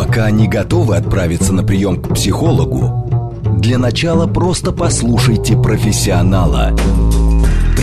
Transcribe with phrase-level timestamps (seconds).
[0.00, 6.74] Пока не готовы отправиться на прием к психологу, для начала просто послушайте профессионала.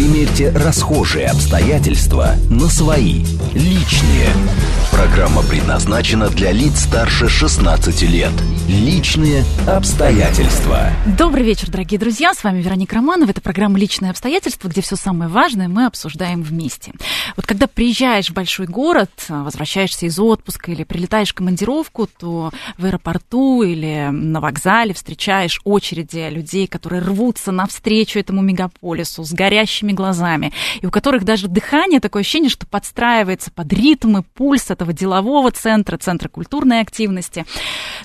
[0.07, 4.29] Примерьте расхожие обстоятельства на свои, личные.
[4.89, 8.31] Программа предназначена для лиц старше 16 лет.
[8.69, 10.89] Личные обстоятельства.
[11.17, 12.33] Добрый вечер, дорогие друзья.
[12.33, 13.29] С вами Вероника Романова.
[13.29, 16.93] Это программа «Личные обстоятельства», где все самое важное мы обсуждаем вместе.
[17.35, 22.85] Вот когда приезжаешь в большой город, возвращаешься из отпуска или прилетаешь в командировку, то в
[22.85, 30.53] аэропорту или на вокзале встречаешь очереди людей, которые рвутся навстречу этому мегаполису с горящими глазами,
[30.81, 35.97] и у которых даже дыхание, такое ощущение, что подстраивается под ритмы, пульс этого делового центра,
[35.97, 37.45] центра культурной активности.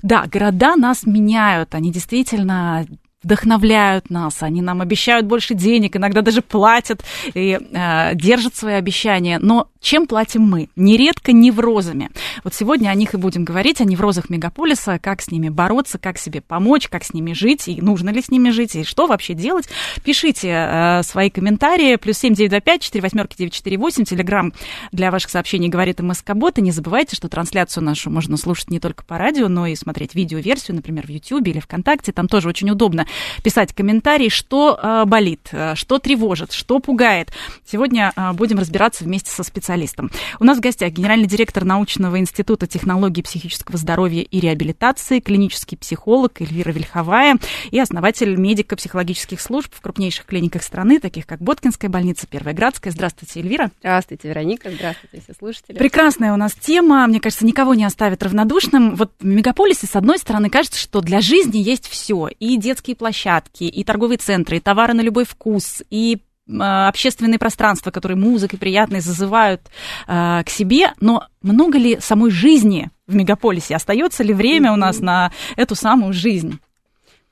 [0.02, 2.86] Да, города нас меняют, они действительно
[3.22, 7.04] вдохновляют нас, они нам обещают больше денег, иногда даже платят
[7.34, 9.38] и э, держат свои обещания.
[9.40, 10.68] Но чем платим мы?
[10.76, 12.10] Нередко неврозами.
[12.44, 16.18] Вот сегодня о них и будем говорить, о неврозах мегаполиса, как с ними бороться, как
[16.18, 19.34] себе помочь, как с ними жить, и нужно ли с ними жить, и что вообще
[19.34, 19.68] делать.
[20.04, 21.96] Пишите э, свои комментарии.
[21.96, 24.04] Плюс семь девять два пять четыре восьмерки девять четыре восемь.
[24.04, 24.52] Телеграмм
[24.90, 26.58] для ваших сообщений говорит МСК-бот.
[26.58, 30.14] И не забывайте, что трансляцию нашу можно слушать не только по радио, но и смотреть
[30.14, 32.12] видеоверсию, например, в Ютьюбе или ВКонтакте.
[32.12, 33.06] Там тоже очень удобно
[33.42, 37.32] писать комментарии, что э, болит, э, что тревожит, что пугает.
[37.64, 40.10] Сегодня э, будем разбираться вместе со специалистом.
[40.40, 46.40] У нас в гостях генеральный директор научного института технологий психического здоровья и реабилитации, клинический психолог
[46.40, 47.36] Эльвира Вельховая
[47.70, 52.92] и основатель медико-психологических служб в крупнейших клиниках страны, таких как Боткинская больница, Первая Градская.
[52.92, 53.70] Здравствуйте, Эльвира.
[53.80, 54.70] Здравствуйте, Вероника.
[54.70, 55.76] Здравствуйте, все слушатели.
[55.76, 57.06] Прекрасная у нас тема.
[57.06, 58.96] Мне кажется, никого не оставит равнодушным.
[58.96, 62.28] Вот в мегаполисе, с одной стороны, кажется, что для жизни есть все.
[62.38, 67.90] И детские площадки, и торговые центры, и товары на любой вкус, и а, общественные пространства,
[67.90, 69.60] которые музыкой приятной зазывают
[70.06, 73.74] э, к себе, но много ли самой жизни в мегаполисе?
[73.74, 76.60] Остается ли время у нас на эту самую жизнь?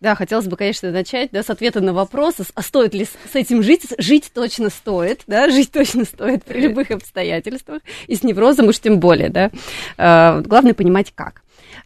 [0.00, 3.62] Да, хотелось бы, конечно, начать да, с ответа на вопрос, а стоит ли с этим
[3.62, 3.86] жить?
[3.98, 8.98] Жить точно стоит, да, жить точно стоит при любых обстоятельствах, и с неврозом уж тем
[8.98, 9.53] более, да.
[9.98, 11.42] А, главное понимать, как.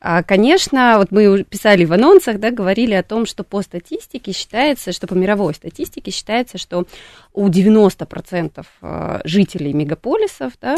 [0.07, 4.93] А, конечно, вот мы писали в анонсах, да, говорили о том, что по статистике считается,
[4.93, 6.85] что по мировой статистике считается, что
[7.33, 10.77] у 90% а, жителей мегаполисов, да,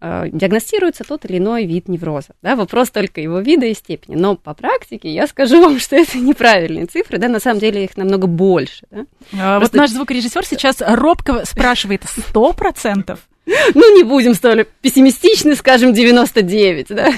[0.00, 2.30] а, диагностируется тот или иной вид невроза.
[2.42, 4.16] Да, вопрос только его вида и степени.
[4.16, 7.96] Но по практике я скажу вам, что это неправильные цифры, да, на самом деле их
[7.96, 8.84] намного больше.
[8.90, 9.06] Да.
[9.38, 9.76] А, Просто...
[9.76, 13.20] Вот наш звукорежиссер сейчас робко спрашивает, сто процентов?
[13.46, 17.12] Ну, не будем столь пессимистичны, скажем, 99, да.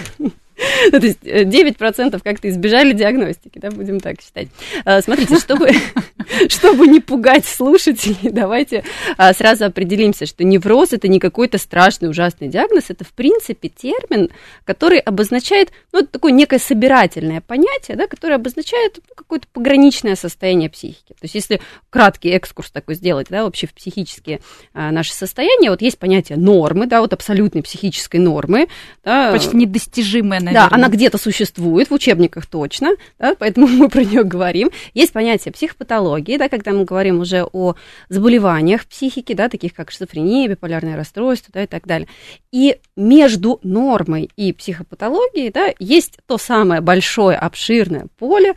[0.93, 4.49] Ну, то есть 9% э, как-то избежали диагностики, да, будем так считать.
[4.85, 5.71] А, смотрите, чтобы,
[6.49, 8.85] чтобы не пугать слушателей, давайте
[9.17, 14.31] а, сразу определимся, что невроз– это не какой-то страшный, ужасный диагноз, это, в принципе, термин,
[14.65, 21.13] который обозначает, ну, такое некое собирательное понятие, да, которое обозначает какое-то пограничное состояние психики.
[21.13, 24.41] То есть если краткий экскурс такой сделать, да, вообще в психические
[24.73, 28.69] а, наши состояния, вот есть понятие нормы, да, вот абсолютной психической нормы.
[29.05, 30.71] Да, Почти недостижимое наверное.
[30.71, 34.71] Да, она где-то существует, в учебниках точно, да, поэтому мы про нее говорим.
[34.95, 37.75] Есть понятие психопатологии, да, когда мы говорим уже о
[38.09, 42.09] заболеваниях психики, да, таких как шизофрения, биполярное расстройство, да, и так далее.
[42.51, 48.55] И между нормой и психопатологией, да, есть то самое большое, обширное поле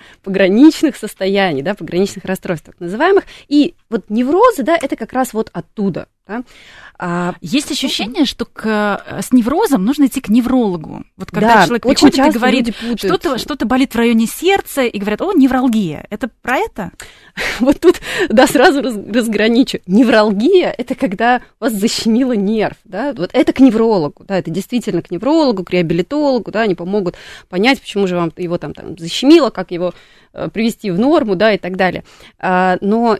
[0.61, 3.23] пограничных состояний, да, пограничных расстройств, так называемых.
[3.47, 6.43] И вот неврозы, да, это как раз вот оттуда, да.
[6.97, 11.03] А, Есть ощущение, что к, с неврозом нужно идти к неврологу.
[11.17, 15.21] Вот когда да, человек приходит и говорит, что-то, что-то болит в районе сердца, и говорят,
[15.21, 16.05] о, невралгия.
[16.09, 16.91] Это про это?
[17.59, 19.79] Вот тут, да, сразу раз, разграничу.
[19.87, 25.11] Невралгия– это когда вас защемило нерв, да, вот это к неврологу, да, это действительно к
[25.11, 27.15] неврологу, к реабилитологу, да, они помогут
[27.49, 29.93] понять, почему же вам его там, там защемило, как его
[30.33, 32.03] э, привести в норму, да, и так далее.
[32.37, 33.17] А, но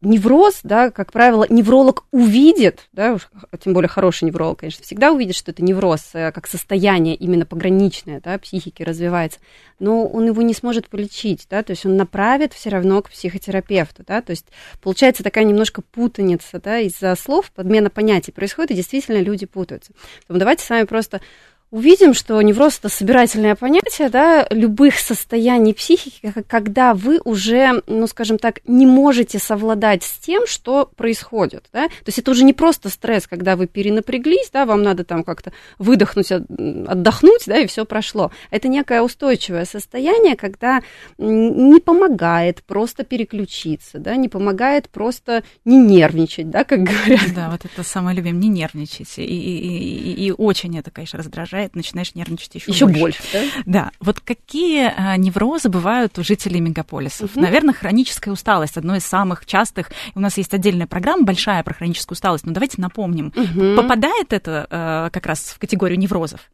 [0.00, 3.18] невроз, да, как правило, невролог увидит, да,
[3.60, 8.20] тем более хороший невролог, конечно, всегда увидит, что это невроз, э, как состояние именно пограничное,
[8.20, 9.40] да, психики развивается,
[9.80, 14.04] но он его не сможет полечить, да, то есть он направит все равно к психотерапевту,
[14.06, 14.46] да, то есть
[14.80, 19.92] получается такая немножко путаница, да, из-за слов, подмена понятий происходит, и действительно люди путаются.
[20.20, 21.20] Поэтому давайте с вами просто
[21.70, 28.38] увидим, что невроз это собирательное понятие, да, любых состояний психики, когда вы уже, ну, скажем
[28.38, 32.88] так, не можете совладать с тем, что происходит, да, то есть это уже не просто
[32.88, 38.30] стресс, когда вы перенапряглись, да, вам надо там как-то выдохнуть, отдохнуть, да, и все прошло.
[38.50, 40.82] Это некое устойчивое состояние, когда
[41.18, 47.34] не помогает просто переключиться, да, не помогает просто не нервничать, да, как говорят.
[47.34, 51.57] Да, вот это самое любимое, не нервничайте, и, и, и, и очень это, конечно, раздражает
[51.58, 53.00] мешает, начинаешь нервничать еще, еще больше.
[53.00, 53.22] больше.
[53.32, 53.62] Да?
[53.66, 53.90] да.
[54.00, 57.32] Вот какие а, неврозы бывают у жителей мегаполисов?
[57.34, 57.40] Угу.
[57.40, 59.90] Наверное, хроническая усталость одно из самых частых.
[60.14, 63.32] У нас есть отдельная программа большая про хроническую усталость, но давайте напомним.
[63.34, 63.76] Угу.
[63.76, 66.50] Попадает это а, как раз в категорию неврозов?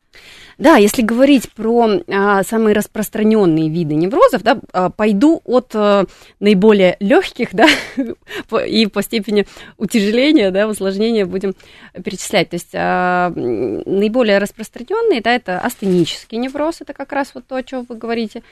[0.56, 6.05] Да, если говорить про а, самые распространенные виды неврозов, да, а, пойду от а,
[6.38, 7.66] наиболее легких, да,
[8.64, 9.46] и по степени
[9.78, 11.55] утяжеления, да, усложнения будем
[12.05, 12.50] перечислять.
[12.50, 17.62] То есть а, наиболее распространенные, да, это астенический невроз, это как раз вот то, о
[17.62, 18.43] чем вы говорите.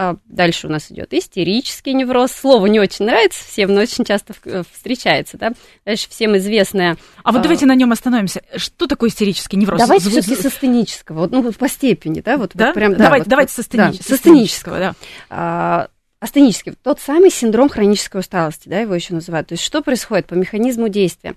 [0.00, 2.30] А, дальше у нас идет истерический невроз.
[2.30, 5.36] Слово не очень нравится всем, но очень часто э, встречается.
[5.38, 5.54] Да?
[5.84, 6.96] Дальше всем известное...
[7.24, 8.42] А вот а, давайте на нем остановимся.
[8.54, 9.80] Что такое истерический невроз?
[9.80, 12.36] Давайте все-таки с астенического, вот, ну, по степени, да?
[12.36, 12.66] Вот, да?
[12.66, 13.80] Вот прям, да, давайте, вот, давайте вот, с, астени...
[13.80, 14.78] да, с астенического.
[14.78, 14.94] Да.
[15.30, 15.88] А,
[16.20, 19.48] астенический, тот самый синдром хронической усталости, да, его еще называют.
[19.48, 21.34] То есть что происходит по механизму действия?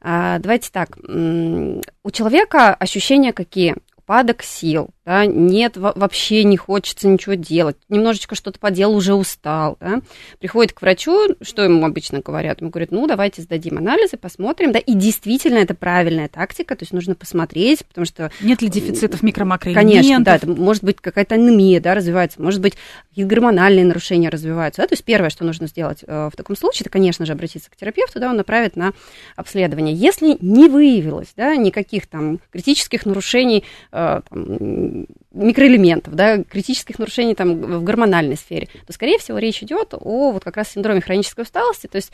[0.00, 3.74] А, давайте так, у человека ощущения какие?
[4.06, 10.02] упадок сил, да, нет, вообще не хочется ничего делать, немножечко что-то поделал, уже устал, да,
[10.38, 12.60] приходит к врачу, что ему обычно говорят?
[12.60, 16.92] Ему говорят, ну, давайте сдадим анализы, посмотрим, да, и действительно это правильная тактика, то есть
[16.92, 18.30] нужно посмотреть, потому что...
[18.40, 19.74] Нет ли дефицитов микро-макроэлементов?
[19.74, 22.74] Конечно, да, это может быть какая-то анемия, да, развивается, может быть
[23.16, 26.90] гормональные нарушения развиваются, да, то есть первое, что нужно сделать э, в таком случае, это,
[26.90, 28.92] конечно же, обратиться к терапевту, да, он направит на
[29.36, 29.94] обследование.
[29.94, 34.95] Если не выявилось, да, никаких там критических нарушений Э, там,
[35.32, 40.44] микроэлементов, да, критических нарушений там, в гормональной сфере, то, скорее всего, речь идет о вот
[40.44, 41.86] как раз синдроме хронической усталости.
[41.86, 42.12] То есть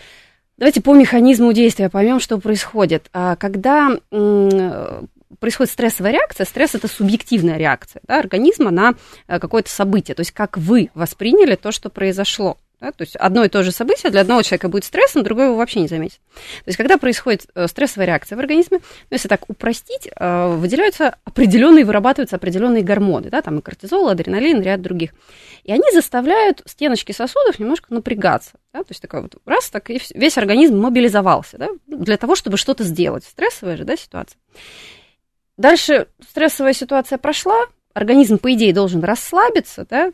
[0.59, 3.09] давайте по механизму действия поймем, что происходит.
[3.13, 3.99] А когда
[5.39, 8.95] происходит стрессовая реакция, стресс это субъективная реакция да, организма на
[9.27, 12.59] э, какое-то событие, то есть как вы восприняли то, что произошло.
[12.83, 12.91] Да?
[12.91, 15.79] То есть одно и то же событие для одного человека будет стрессом, другой его вообще
[15.79, 16.19] не заметит.
[16.35, 21.15] То есть когда происходит э, стрессовая реакция в организме, ну, если так упростить, э, выделяются
[21.23, 25.13] определенные, вырабатываются определенные гормоны, да, там и кортизол, адреналин, ряд других.
[25.63, 28.55] И они заставляют стеночки сосудов немножко напрягаться.
[28.75, 28.81] Да?
[28.81, 31.69] То есть такой вот раз, так и весь организм мобилизовался да?
[31.87, 33.23] для того, чтобы что-то сделать.
[33.23, 34.41] Стрессовая же да, ситуация.
[35.57, 40.11] Дальше стрессовая ситуация прошла, организм, по идее, должен расслабиться, да,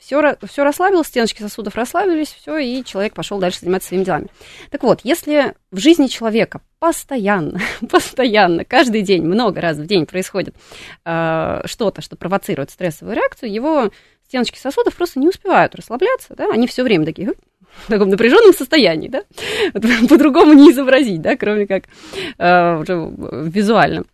[0.00, 4.28] все, все расслабилось, стеночки сосудов расслабились, все, и человек пошел дальше заниматься своими делами.
[4.70, 7.60] Так вот, если в жизни человека постоянно,
[7.90, 10.56] постоянно, каждый день, много раз в день происходит
[11.04, 13.90] э, что-то, что провоцирует стрессовую реакцию, его
[14.26, 17.34] стеночки сосудов просто не успевают расслабляться, да, они все время такие
[17.84, 19.22] в таком напряженном состоянии, да,
[20.08, 21.84] по-другому не изобразить, да, кроме как
[22.38, 23.12] э, уже
[23.48, 24.04] визуально.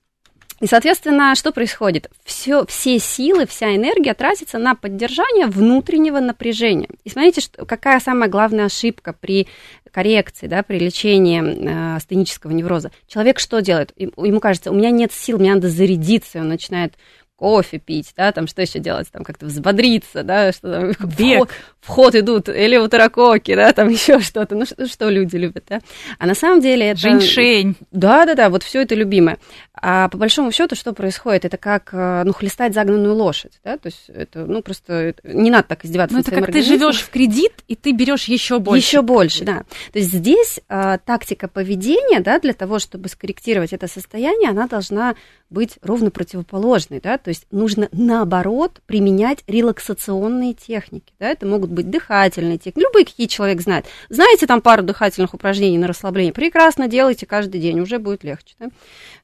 [0.61, 2.11] И, соответственно, что происходит?
[2.25, 6.89] Все, все силы, вся энергия тратится на поддержание внутреннего напряжения.
[7.05, 9.49] И смотрите, что, какая самая главная ошибка при
[9.91, 12.91] коррекции, да, при лечении э, астенического невроза.
[13.07, 13.93] Человек что делает?
[13.97, 16.95] Ему кажется, у меня нет сил, мне надо зарядиться, он начинает
[17.37, 21.51] кофе пить, да, там что еще делать, там как-то взбодриться, да, что там, Бег.
[21.81, 25.81] В, ход, идут элеутерококи, да, там еще что-то, ну что, что люди любят, да.
[26.19, 27.01] А на самом деле это...
[27.01, 27.77] Женьшень.
[27.93, 29.39] Да-да-да, вот все это любимое.
[29.75, 31.45] А по большому счету что происходит?
[31.45, 35.69] Это как, э, ну, хлестать загнанную лошадь, да, то есть это, ну, просто не надо
[35.69, 36.79] так издеваться Ну, это как организмом.
[36.79, 38.87] ты живешь в кредит, и ты берешь еще больше.
[38.87, 39.65] Еще больше, да.
[39.93, 45.15] То есть здесь а, тактика поведения, да, для того, чтобы скорректировать это состояние, она должна
[45.51, 51.91] быть ровно противоположной, да, то есть нужно наоборот применять релаксационные техники, да, это могут быть
[51.91, 53.87] дыхательные техники, любые, какие человек знает.
[54.09, 58.69] Знаете там пару дыхательных упражнений на расслабление, прекрасно делайте каждый день, уже будет легче, да.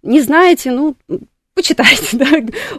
[0.02, 0.96] Не знаете, ну,
[1.54, 2.26] почитайте, да,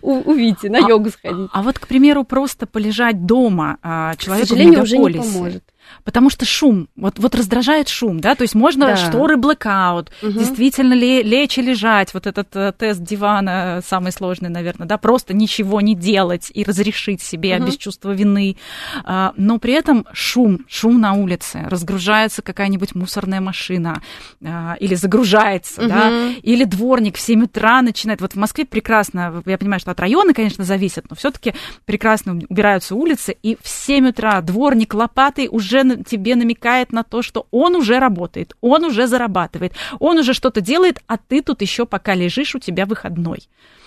[0.02, 1.50] увидите, на а, йогу сходить.
[1.54, 5.64] А, а вот, к примеру, просто полежать дома а, человеку к сожалению, уже не поможет
[6.04, 8.96] потому что шум, вот, вот раздражает шум, да, то есть можно да.
[8.96, 10.32] шторы блэкаут, угу.
[10.32, 15.34] действительно ли лечь и лежать, вот этот э, тест дивана самый сложный, наверное, да, просто
[15.34, 17.68] ничего не делать и разрешить себе угу.
[17.68, 18.58] без чувства вины,
[19.04, 24.02] а, но при этом шум, шум на улице, разгружается какая-нибудь мусорная машина
[24.44, 25.90] а, или загружается, угу.
[25.90, 30.00] да, или дворник в 7 утра начинает, вот в Москве прекрасно, я понимаю, что от
[30.00, 31.54] района, конечно, зависит, но все-таки
[31.86, 37.48] прекрасно убираются улицы, и в 7 утра дворник лопатой уже тебе намекает на то, что
[37.52, 42.16] он уже работает, он уже зарабатывает, он уже что-то делает, а ты тут еще пока
[42.16, 43.40] лежишь, у тебя выходной.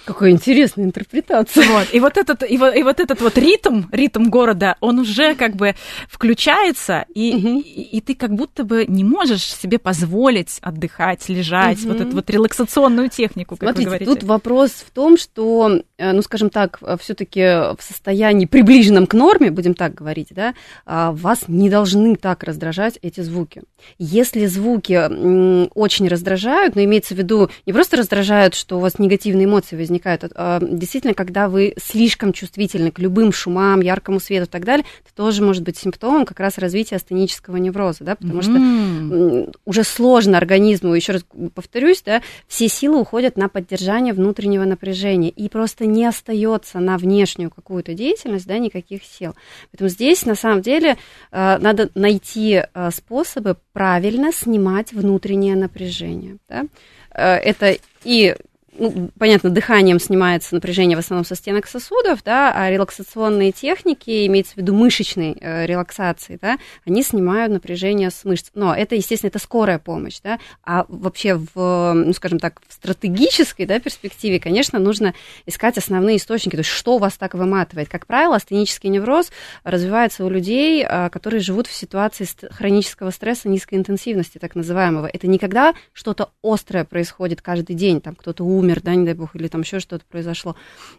[0.07, 1.67] Какая интересная интерпретация.
[1.69, 1.89] Вот.
[1.93, 5.57] И, вот этот, и, вот, и вот этот вот ритм, ритм города, он уже как
[5.57, 5.75] бы
[6.09, 7.59] включается, и, угу.
[7.59, 11.89] и, и ты как будто бы не можешь себе позволить отдыхать, лежать, угу.
[11.93, 14.21] вот эту вот релаксационную технику, как Смотрите, вы говорите.
[14.21, 19.15] тут вопрос в том, что, э, ну, скажем так, все таки в состоянии приближенном к
[19.15, 23.63] норме, будем так говорить, да, а, вас не должны так раздражать эти звуки.
[23.99, 29.47] Если звуки очень раздражают, но имеется в виду не просто раздражают, что у вас негативные
[29.47, 34.51] эмоции возникают, а, а действительно, когда вы слишком чувствительны к любым шумам, яркому свету и
[34.51, 38.43] так далее, это тоже может быть симптомом как раз развития астенического невроза, да, потому mm.
[38.43, 41.25] что уже сложно организму, еще раз
[41.55, 47.51] повторюсь, да, все силы уходят на поддержание внутреннего напряжения, и просто не остается на внешнюю
[47.51, 49.35] какую-то деятельность, да, никаких сил.
[49.71, 50.97] Поэтому здесь, на самом деле,
[51.33, 56.37] э, надо найти э, способы правильно снимать внутреннее напряжение.
[56.49, 56.67] Да?
[57.11, 58.37] Э, это и
[58.79, 64.55] ну, понятно, дыханием снимается напряжение в основном со стенок сосудов, да, а релаксационные техники, имеется
[64.55, 68.51] в виду мышечной э, релаксации, да, они снимают напряжение с мышц.
[68.55, 73.67] Но это, естественно, это скорая помощь, да, а вообще в, ну, скажем так, в стратегической,
[73.67, 75.15] да, перспективе, конечно, нужно
[75.47, 77.89] искать основные источники, то есть что вас так выматывает.
[77.89, 79.31] Как правило, астенический невроз
[79.65, 85.09] развивается у людей, э, которые живут в ситуации хронического стресса низкой интенсивности, так называемого.
[85.13, 89.35] Это никогда что-то острое происходит каждый день, там кто-то умер, умер, да, не дай бог,
[89.35, 90.57] или там еще что-то произошло.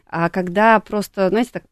[0.07, 1.63] А когда просто, знаете, так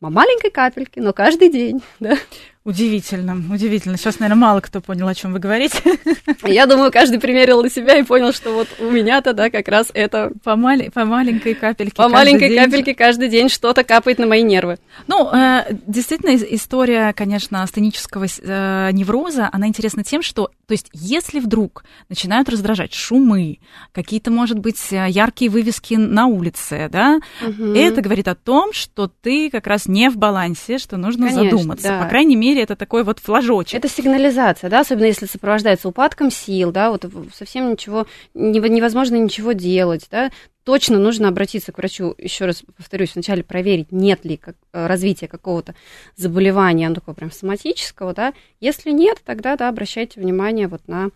[0.00, 2.16] маленькой капельки, но каждый день, да.
[2.64, 3.98] Удивительно, удивительно.
[3.98, 5.98] Сейчас, наверное, мало кто понял, о чем вы говорите.
[6.44, 9.88] Я думаю, каждый примерил на себя и понял, что вот у меня-то, да, как раз
[9.92, 10.32] это...
[10.42, 10.88] По, мали...
[10.88, 12.58] по маленькой капельке По маленькой день.
[12.58, 14.78] капельке каждый день что-то капает на мои нервы.
[15.08, 21.40] Ну, э, действительно, история, конечно, астенического э, невроза, она интересна тем, что, то есть, если
[21.40, 23.58] вдруг начинают раздражать шумы,
[23.92, 27.74] какие-то, может быть, яркие вывески на улице, да, угу.
[27.74, 31.88] это говорит о том, что ты как раз не в балансе, что нужно конечно, задуматься.
[31.88, 32.02] Да.
[32.02, 33.74] По крайней мере, мере, это такой вот флажочек.
[33.74, 40.06] Это сигнализация, да, особенно если сопровождается упадком сил, да, вот совсем ничего, невозможно ничего делать,
[40.10, 40.30] да,
[40.64, 45.28] точно нужно обратиться к врачу, еще раз повторюсь, вначале проверить, нет ли как, э, развития
[45.28, 45.74] какого-то
[46.16, 51.10] заболевания, ну, такого прям соматического, да, если нет, тогда, да, обращайте внимание вот на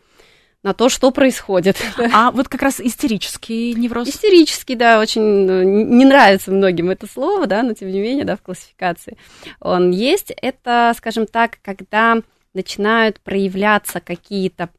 [0.62, 1.76] на то, что происходит.
[2.12, 4.08] А вот как раз истерический невроз?
[4.08, 8.36] Истерический, да, очень ну, не нравится многим это слово, да, но тем не менее, да,
[8.36, 9.16] в классификации
[9.60, 10.32] он есть.
[10.36, 12.18] Это, скажем так, когда
[12.54, 14.70] начинают проявляться какие-то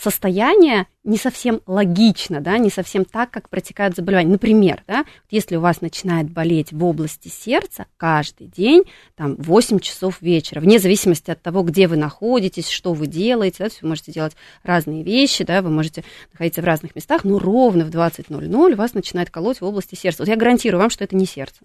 [0.00, 4.30] состояние не совсем логично, да, не совсем так, как протекают заболевания.
[4.30, 8.84] Например, да, если у вас начинает болеть в области сердца каждый день,
[9.16, 13.70] там, 8 часов вечера, вне зависимости от того, где вы находитесь, что вы делаете, да,
[13.80, 17.90] вы можете делать разные вещи, да, вы можете находиться в разных местах, но ровно в
[17.90, 20.22] 20.00 у вас начинает колоть в области сердца.
[20.22, 21.60] Вот я гарантирую вам, что это не сердце.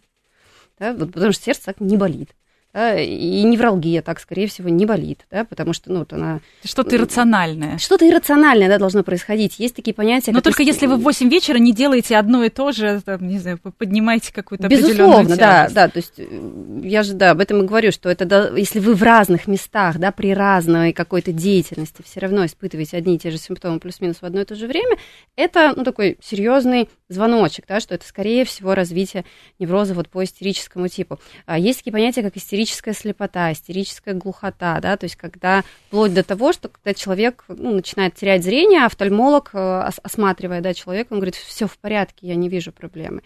[0.80, 2.34] Да, вот, потому что сердце так не болит
[2.74, 6.40] да, и невралгия так, скорее всего, не болит, да, потому что, ну, вот она...
[6.64, 7.78] Что-то иррациональное.
[7.78, 9.60] Что-то иррациональное, да, должно происходить.
[9.60, 12.72] Есть такие понятия, Но только если вы в 8 вечера не делаете одно и то
[12.72, 17.32] же, там, не знаю, поднимаете какую-то Безусловно, да, да, то есть э, я же, да,
[17.32, 20.94] об этом и говорю, что это, да, если вы в разных местах, да, при разной
[20.94, 24.56] какой-то деятельности все равно испытываете одни и те же симптомы плюс-минус в одно и то
[24.56, 24.98] же время,
[25.36, 29.26] это, ну, такой серьезный звоночек, да, что это, скорее всего, развитие
[29.60, 31.20] невроза вот по истерическому типу.
[31.46, 36.14] А есть такие понятия, как истерический истерическая слепота, истерическая глухота, да, то есть когда вплоть
[36.14, 41.20] до того, что когда человек ну, начинает терять зрение, офтальмолог, э, осматривая да, человека, он
[41.20, 43.22] говорит, все в порядке, я не вижу проблемы.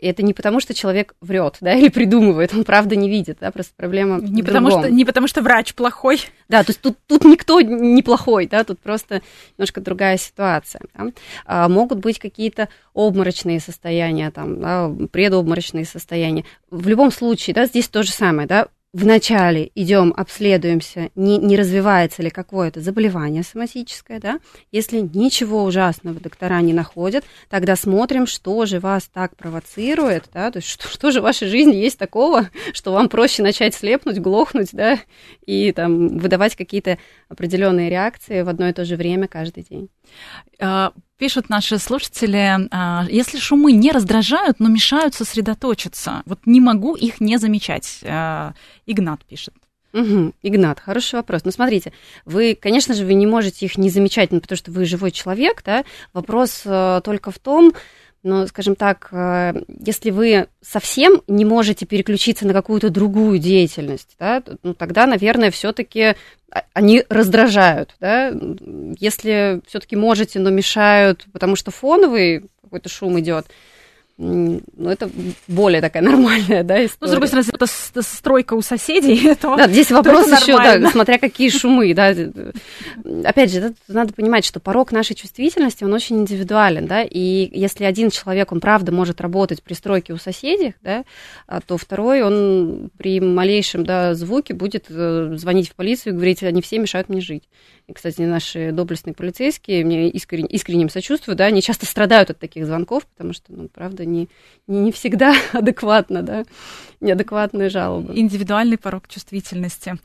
[0.00, 3.50] И это не потому, что человек врет, да, или придумывает, он правда не видит, да,
[3.50, 6.22] просто проблема не потому что Не потому что врач плохой.
[6.48, 9.22] Да, то есть тут, тут никто не плохой, да, тут просто
[9.58, 10.82] немножко другая ситуация.
[10.94, 11.12] Да.
[11.44, 16.44] А, могут быть какие-то обморочные состояния, там, да, предобморочные состояния.
[16.70, 22.22] В любом случае, да, здесь то же самое, да, вначале идем, обследуемся, не, не развивается
[22.22, 24.40] ли какое-то заболевание соматическое, да,
[24.72, 30.58] если ничего ужасного доктора не находят, тогда смотрим, что же вас так провоцирует, да, то
[30.58, 34.70] есть что, что же в вашей жизни есть такого, что вам проще начать слепнуть, глохнуть,
[34.72, 34.98] да,
[35.46, 39.88] и там выдавать какие-то определенные реакции в одно и то же время каждый день.
[41.20, 47.20] Пишут наши слушатели, а, если шумы не раздражают, но мешают сосредоточиться, вот не могу их
[47.20, 48.00] не замечать.
[48.04, 48.54] А,
[48.86, 49.52] Игнат пишет.
[49.92, 51.44] Угу, Игнат, хороший вопрос.
[51.44, 51.92] Ну, смотрите,
[52.24, 55.62] вы, конечно же, вы не можете их не замечать, ну, потому что вы живой человек,
[55.62, 55.84] да.
[56.14, 57.74] Вопрос э, только в том,
[58.22, 64.42] но, скажем так, э, если вы совсем не можете переключиться на какую-то другую деятельность, да,
[64.62, 66.14] ну, тогда, наверное, все-таки
[66.72, 68.32] они раздражают, да.
[68.98, 73.46] Если все-таки можете, но мешают, потому что фоновый какой-то шум идет,
[74.22, 75.10] ну, это
[75.48, 76.98] более такая нормальная, да, история.
[77.00, 81.18] Ну, с другой стороны, это стройка у соседей, то Да, здесь вопрос еще, да, смотря
[81.18, 82.14] какие шумы, да.
[83.24, 88.10] Опять же, надо понимать, что порог нашей чувствительности, он очень индивидуален, да, и если один
[88.10, 91.04] человек, он правда может работать при стройке у соседей, да,
[91.46, 96.42] а то второй, он при малейшем, да, звуке будет э, звонить в полицию и говорить,
[96.42, 97.44] они все мешают мне жить.
[97.90, 102.64] И, кстати, наши доблестные полицейские, мне искренне, искренним сочувствую, да, они часто страдают от таких
[102.64, 104.28] звонков, потому что, ну, правда, не,
[104.68, 106.44] не, не всегда адекватно, да,
[107.00, 108.18] неадекватные жалобы.
[108.18, 109.96] Индивидуальный порог чувствительности.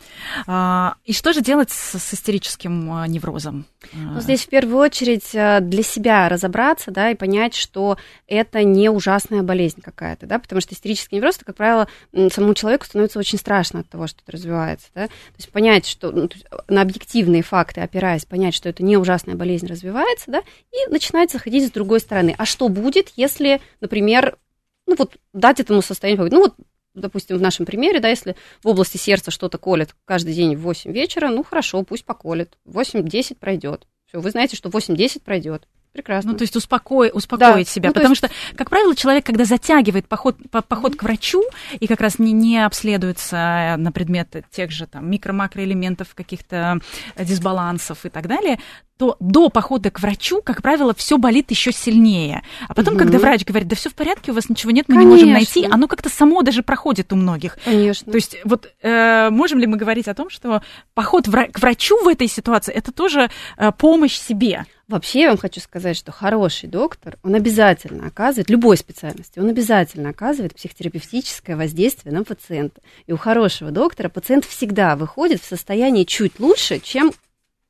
[0.48, 3.66] А, и что же делать с, с истерическим а, неврозом?
[3.94, 7.98] Ну, здесь в первую очередь а, для себя разобраться, да, и понять, что
[8.28, 11.88] это не ужасная болезнь какая-то, да, потому что истерический невроз, это, как правило,
[12.32, 16.12] самому человеку становится очень страшно от того, что это развивается, да, то есть понять, что
[16.12, 16.30] ну,
[16.68, 21.32] на объективные факты факты, опираясь, понять, что это не ужасная болезнь развивается, да, и начинать
[21.32, 22.36] заходить с другой стороны.
[22.38, 24.38] А что будет, если, например,
[24.86, 26.56] ну вот дать этому состоянию, ну вот
[26.96, 30.92] допустим, в нашем примере, да, если в области сердца что-то колет каждый день в 8
[30.92, 32.58] вечера, ну хорошо, пусть поколет.
[32.66, 33.88] 8-10 пройдет.
[34.08, 35.68] Все, вы знаете, что 8-10 пройдет.
[35.96, 36.34] Прекрасно.
[36.34, 37.72] Ну, то есть успокой, успокоить да.
[37.72, 37.90] себя.
[37.90, 38.18] Ну, потому есть...
[38.18, 40.96] что, как правило, человек, когда затягивает поход, поход mm-hmm.
[40.98, 41.42] к врачу
[41.80, 46.82] и как раз не, не обследуется на предмет тех же там микро-макроэлементов, каких-то
[47.18, 48.60] дисбалансов и так далее,
[48.98, 52.44] то до похода к врачу, как правило, все болит еще сильнее.
[52.68, 53.04] А потом, угу.
[53.04, 55.08] когда врач говорит, да все в порядке, у вас ничего нет, мы Конечно.
[55.08, 57.58] не можем найти, оно как-то само даже проходит у многих.
[57.64, 58.12] Конечно.
[58.12, 60.62] То есть вот э, можем ли мы говорить о том, что
[60.94, 64.66] поход вра- к врачу в этой ситуации это тоже э, помощь себе?
[64.88, 70.10] Вообще я вам хочу сказать, что хороший доктор, он обязательно оказывает, любой специальности, он обязательно
[70.10, 72.82] оказывает психотерапевтическое воздействие на пациента.
[73.08, 77.12] И у хорошего доктора пациент всегда выходит в состоянии чуть лучше, чем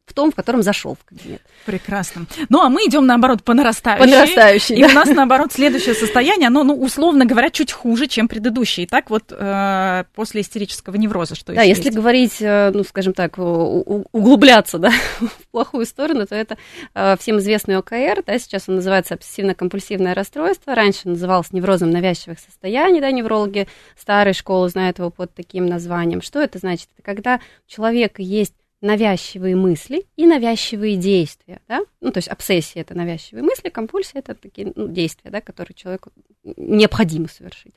[0.05, 1.41] в том, в котором зашел в кабинет.
[1.65, 2.27] Прекрасно.
[2.50, 4.03] Ну, а мы идем, наоборот, по нарастающей.
[4.03, 4.88] По нарастающей, И да.
[4.88, 8.85] у нас, наоборот, следующее состояние, оно, ну, условно говоря, чуть хуже, чем предыдущее.
[8.85, 11.97] Итак, вот э, после истерического невроза, что Да, если есть?
[11.97, 16.57] говорить, э, ну, скажем так, углубляться, да, в плохую сторону, то это
[16.93, 23.01] э, всем известный ОКР, да, сейчас он называется обсессивно-компульсивное расстройство, раньше назывался неврозом навязчивых состояний,
[23.01, 26.21] да, неврологи старой школы знают его под таким названием.
[26.21, 26.89] Что это значит?
[26.95, 28.53] Это когда у человека есть
[28.86, 31.82] навязчивые мысли и навязчивые действия, да?
[32.01, 36.12] Ну, то есть обсессия– это навязчивые мысли, компульсия– это такие ну, действия, да, которые человеку
[36.44, 37.74] необходимо совершить.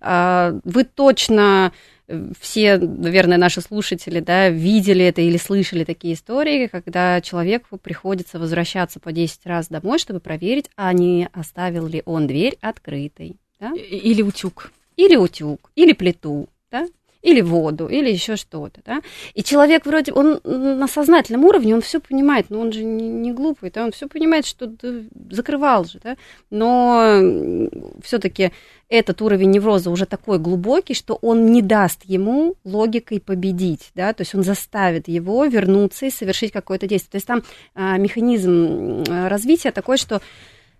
[0.00, 1.72] А, вы точно
[2.08, 8.38] э, все, наверное, наши слушатели, да, видели это или слышали такие истории, когда человеку приходится
[8.38, 13.36] возвращаться по 10 раз домой, чтобы проверить, а не оставил ли он дверь открытой.
[13.58, 13.72] Да?
[13.74, 14.72] Или утюг.
[14.96, 16.86] Или утюг, или плиту, да?
[17.22, 19.02] Или воду, или еще что-то, да.
[19.34, 23.32] И человек вроде, он на сознательном уровне, он все понимает, но он же не, не
[23.32, 24.88] глупый, да, он все понимает, что да,
[25.30, 26.16] закрывал же, да,
[26.50, 27.68] но
[28.02, 28.52] все-таки
[28.88, 34.22] этот уровень невроза уже такой глубокий, что он не даст ему логикой победить, да, то
[34.22, 37.10] есть он заставит его вернуться и совершить какое-то действие.
[37.12, 37.42] То есть там
[37.74, 40.20] а, механизм развития такой, что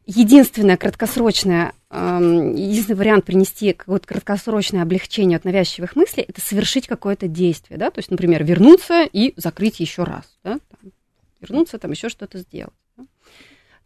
[0.07, 7.79] единственное краткосрочное, единственный вариант принести какое-то краткосрочное облегчение от навязчивых мыслей, это совершить какое-то действие,
[7.79, 10.93] да, то есть, например, вернуться и закрыть еще раз, да, там,
[11.41, 12.75] вернуться, там еще что-то сделать.
[12.97, 13.05] Да?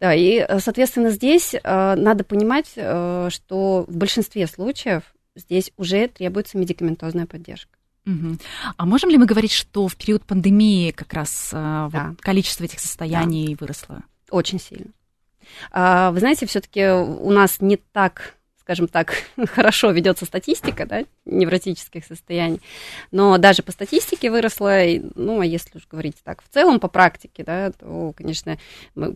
[0.01, 5.03] да, и, э, соответственно, здесь э, надо понимать, э, что в большинстве случаев
[5.37, 7.71] здесь уже требуется медикаментозная поддержка.
[8.07, 8.37] Угу.
[8.77, 11.89] А можем ли мы говорить, что в период пандемии как раз да.
[11.91, 13.57] вот, количество этих состояний да.
[13.61, 14.03] выросло?
[14.31, 14.91] Очень сильно.
[15.71, 19.13] А, вы знаете, все-таки у нас не так скажем так,
[19.47, 22.61] хорошо ведется статистика, да, невротических состояний,
[23.11, 24.81] но даже по статистике выросла,
[25.15, 28.57] ну, а если уж говорить так в целом по практике, да, то, конечно,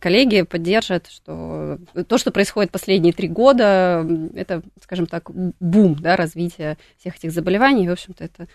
[0.00, 6.76] коллеги поддержат, что то, что происходит последние три года, это, скажем так, бум, да, развития
[6.98, 8.48] всех этих заболеваний, в общем-то, это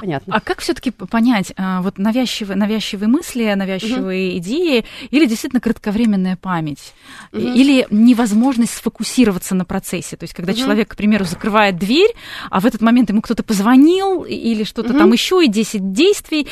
[0.00, 0.34] Понятно.
[0.34, 4.38] А как все-таки понять, а, вот навязчивые, навязчивые мысли, навязчивые угу.
[4.38, 6.94] идеи, или действительно кратковременная память,
[7.32, 7.40] угу.
[7.40, 10.16] или невозможность сфокусироваться на процессе?
[10.16, 10.60] То есть, когда угу.
[10.60, 12.12] человек, к примеру, закрывает дверь,
[12.50, 14.98] а в этот момент ему кто-то позвонил, или что-то угу.
[14.98, 16.48] там еще, и 10 действий,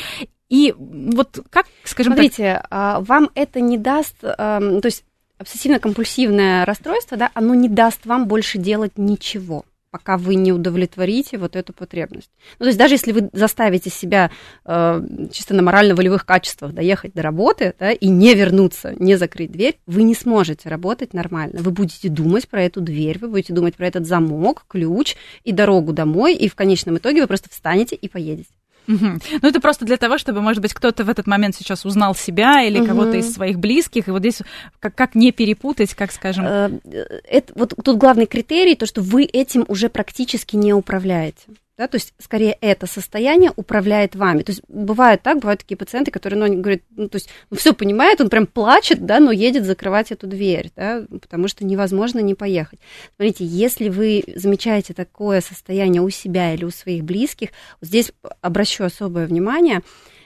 [0.49, 3.07] и вот как, скажем Смотрите, так...
[3.07, 5.05] Вам это не даст, то есть
[5.39, 11.55] обсессивно-компульсивное расстройство, да, оно не даст вам больше делать ничего пока вы не удовлетворите вот
[11.55, 12.31] эту потребность.
[12.57, 14.31] Ну, то есть даже если вы заставите себя
[14.65, 15.01] э,
[15.31, 20.03] чисто на морально-волевых качествах доехать до работы да, и не вернуться, не закрыть дверь, вы
[20.03, 21.59] не сможете работать нормально.
[21.61, 25.91] Вы будете думать про эту дверь, вы будете думать про этот замок, ключ и дорогу
[25.91, 28.49] домой, и в конечном итоге вы просто встанете и поедете.
[28.87, 29.05] Угу.
[29.41, 32.63] Ну, это просто для того, чтобы, может быть, кто-то в этот момент сейчас узнал себя
[32.63, 32.87] или угу.
[32.87, 34.41] кого-то из своих близких, и вот здесь
[34.79, 36.45] как, как не перепутать, как скажем...
[36.45, 41.41] Э, это, вот тут главный критерий, то, что вы этим уже практически не управляете
[41.81, 44.43] да, то есть скорее это состояние управляет вами.
[44.43, 47.73] То есть бывает так, бывают такие пациенты, которые, ну, говорят, ну, то есть ну, все
[47.73, 52.35] понимает, он прям плачет, да, но едет закрывать эту дверь, да, потому что невозможно не
[52.35, 52.79] поехать.
[53.15, 57.49] Смотрите, если вы замечаете такое состояние у себя или у своих близких,
[57.81, 59.81] здесь обращу особое внимание,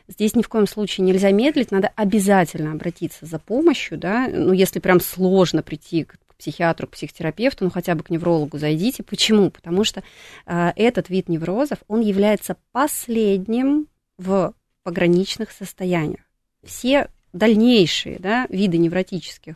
[0.07, 4.77] Здесь ни в коем случае нельзя медлить, надо обязательно обратиться за помощью, да, ну, если
[4.77, 9.03] прям сложно прийти к психиатру, к психотерапевту, ну хотя бы к неврологу зайдите.
[9.03, 9.49] Почему?
[9.49, 10.03] Потому что
[10.45, 16.21] э, этот вид неврозов, он является последним в пограничных состояниях.
[16.63, 19.55] Все дальнейшие да, виды невротических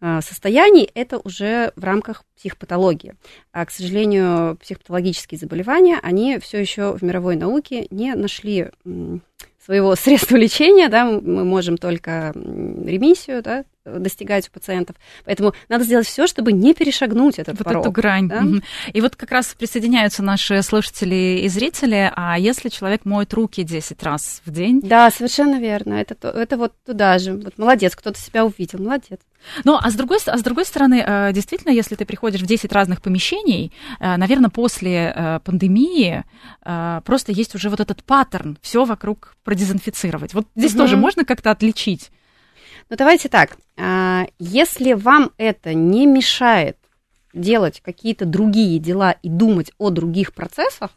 [0.00, 3.14] э, состояний это уже в рамках психопатологии.
[3.52, 8.70] А, к сожалению, психопатологические заболевания, они все еще в мировой науке не нашли
[9.66, 14.96] своего средства лечения, да, мы можем только ремиссию, да, достигать у пациентов.
[15.24, 17.84] Поэтому надо сделать все, чтобы не перешагнуть этот вот порог.
[17.84, 18.28] эту грань.
[18.28, 18.42] Да?
[18.92, 22.12] И вот как раз присоединяются наши слушатели и зрители.
[22.14, 24.80] А если человек моет руки 10 раз в день?
[24.80, 25.94] Да, совершенно верно.
[25.94, 27.34] Это, это вот туда же.
[27.34, 29.20] Вот молодец, кто-то себя увидел, молодец.
[29.64, 32.72] Ну, а с, другой, а с другой стороны, э, действительно, если ты приходишь в 10
[32.72, 36.24] разных помещений, э, наверное, после э, пандемии
[37.04, 40.34] просто есть уже вот этот паттерн, все вокруг продезинфицировать.
[40.34, 40.80] Вот здесь угу.
[40.80, 42.10] тоже можно как-то отличить
[42.88, 43.56] ну, давайте так.
[43.76, 46.78] А, если вам это не мешает
[47.34, 50.90] делать какие-то другие дела и думать о других процессах,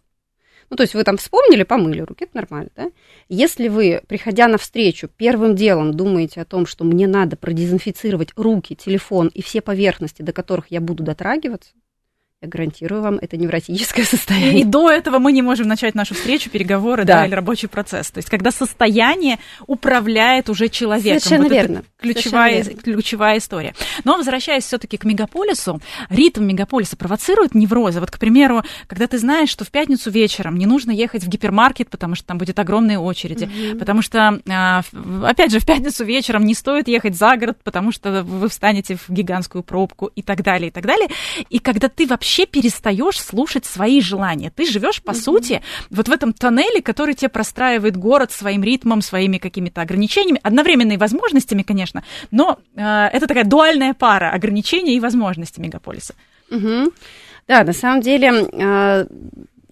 [0.70, 2.92] ну, то есть вы там вспомнили, помыли руки, это нормально, да?
[3.28, 8.76] Если вы, приходя на встречу, первым делом думаете о том, что мне надо продезинфицировать руки,
[8.76, 11.72] телефон и все поверхности, до которых я буду дотрагиваться,
[12.42, 14.62] я гарантирую вам, это невротическое состояние.
[14.62, 17.18] И до этого мы не можем начать нашу встречу, переговоры да.
[17.18, 18.12] Да, или рабочий процесс.
[18.12, 21.20] То есть, когда состояние управляет уже человеком.
[21.20, 21.84] Совершенно вот верно.
[22.00, 22.94] ключевая, Совершенно верно.
[22.94, 23.74] ключевая история.
[24.06, 28.00] Но возвращаясь все-таки к мегаполису, ритм мегаполиса провоцирует неврозы.
[28.00, 31.90] Вот, к примеру, когда ты знаешь, что в пятницу вечером не нужно ехать в гипермаркет,
[31.90, 33.80] потому что там будет огромные очереди, mm-hmm.
[33.80, 34.84] потому что, а,
[35.24, 39.10] опять же, в пятницу вечером не стоит ехать за город, потому что вы встанете в
[39.10, 41.10] гигантскую пробку и так далее, и так далее.
[41.50, 44.52] И когда ты вообще вообще перестаешь слушать свои желания.
[44.56, 45.16] Ты живешь, по mm-hmm.
[45.16, 50.98] сути, вот в этом тоннеле, который тебе простраивает город своим ритмом, своими какими-то ограничениями, одновременными
[50.98, 56.14] возможностями, конечно, но э, это такая дуальная пара ограничений и возможностей мегаполиса.
[56.52, 56.94] Mm-hmm.
[57.48, 59.06] Да, на самом деле э,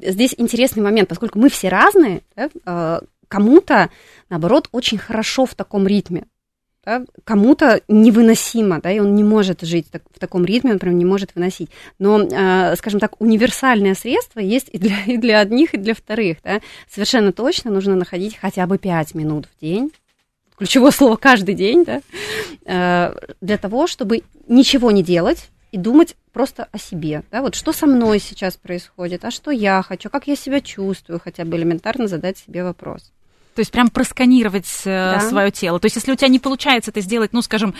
[0.01, 3.91] здесь интересный момент, поскольку мы все разные, да, э, кому-то,
[4.31, 6.25] наоборот, очень хорошо в таком ритме
[7.23, 11.05] кому-то невыносимо, да, и он не может жить так, в таком ритме, он прям не
[11.05, 11.69] может выносить.
[11.99, 16.37] Но, э, скажем так, универсальное средство есть и для, и для одних, и для вторых.
[16.43, 16.61] Да.
[16.89, 19.91] Совершенно точно нужно находить хотя бы 5 минут в день,
[20.57, 22.01] ключевое слово каждый день, да,
[22.65, 27.73] э, для того, чтобы ничего не делать и думать просто о себе, да, вот что
[27.73, 32.07] со мной сейчас происходит, а что я хочу, как я себя чувствую, хотя бы элементарно
[32.07, 33.11] задать себе вопрос.
[33.57, 35.19] То есть прям просканировать э, да.
[35.19, 35.79] свое тело.
[35.79, 37.73] То есть если у тебя не получается это сделать, ну, скажем,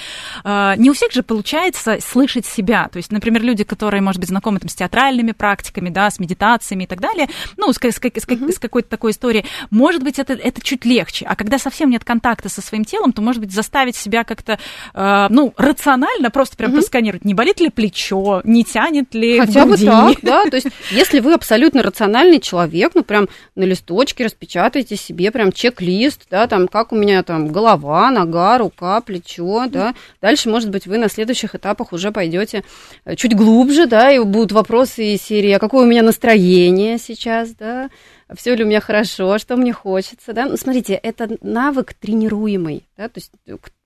[0.44, 2.90] э, не у всех же получается слышать себя.
[2.92, 6.86] То есть, например, люди, которые, может быть, знакомы там, с театральными практиками, да, с медитациями
[6.86, 8.52] и так далее, ну, с, с, с, uh-huh.
[8.52, 11.28] с какой-то такой историей, может быть, это, это чуть легче.
[11.30, 14.58] А когда совсем нет контакта со своим телом, то, может быть, заставить себя как-то,
[14.96, 16.78] э, ну, рационально просто прям uh-huh.
[16.78, 20.44] просканировать, не болит ли плечо, не тянет ли Хотя бы так, да.
[20.50, 26.28] То есть если вы абсолютно рациональный человек, ну, прям на листочке распечатайте себе прям чек-лист,
[26.30, 29.94] да, там, как у меня там голова, нога, рука, плечо, да.
[30.22, 32.64] Дальше, может быть, вы на следующих этапах уже пойдете
[33.06, 37.52] э, чуть глубже, да, и будут вопросы из серии, а какое у меня настроение сейчас,
[37.52, 37.90] да,
[38.36, 40.46] все ли у меня хорошо, что мне хочется, да.
[40.46, 43.32] Ну, смотрите, это навык тренируемый, да, то есть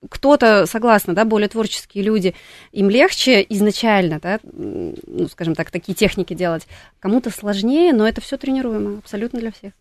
[0.08, 2.34] кто-то, согласно, да, более творческие люди,
[2.72, 6.66] им легче изначально, да, ну, скажем так, такие техники делать,
[7.00, 9.72] кому-то сложнее, но это все тренируемо абсолютно для всех.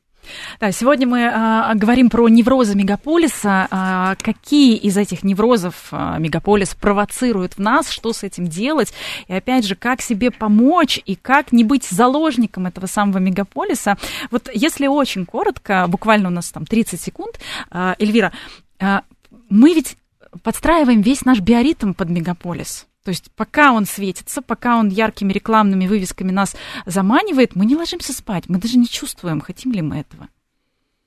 [0.59, 3.67] Да, сегодня мы а, говорим про неврозы мегаполиса.
[3.71, 8.93] А, какие из этих неврозов а, мегаполис провоцирует в нас, что с этим делать,
[9.27, 13.97] и опять же, как себе помочь и как не быть заложником этого самого мегаполиса.
[14.29, 18.31] Вот если очень коротко, буквально у нас там 30 секунд, а, Эльвира,
[18.79, 19.03] а,
[19.49, 19.97] мы ведь
[20.43, 22.87] подстраиваем весь наш биоритм под мегаполис.
[23.03, 28.13] То есть пока он светится, пока он яркими рекламными вывесками нас заманивает, мы не ложимся
[28.13, 30.27] спать, мы даже не чувствуем, хотим ли мы этого.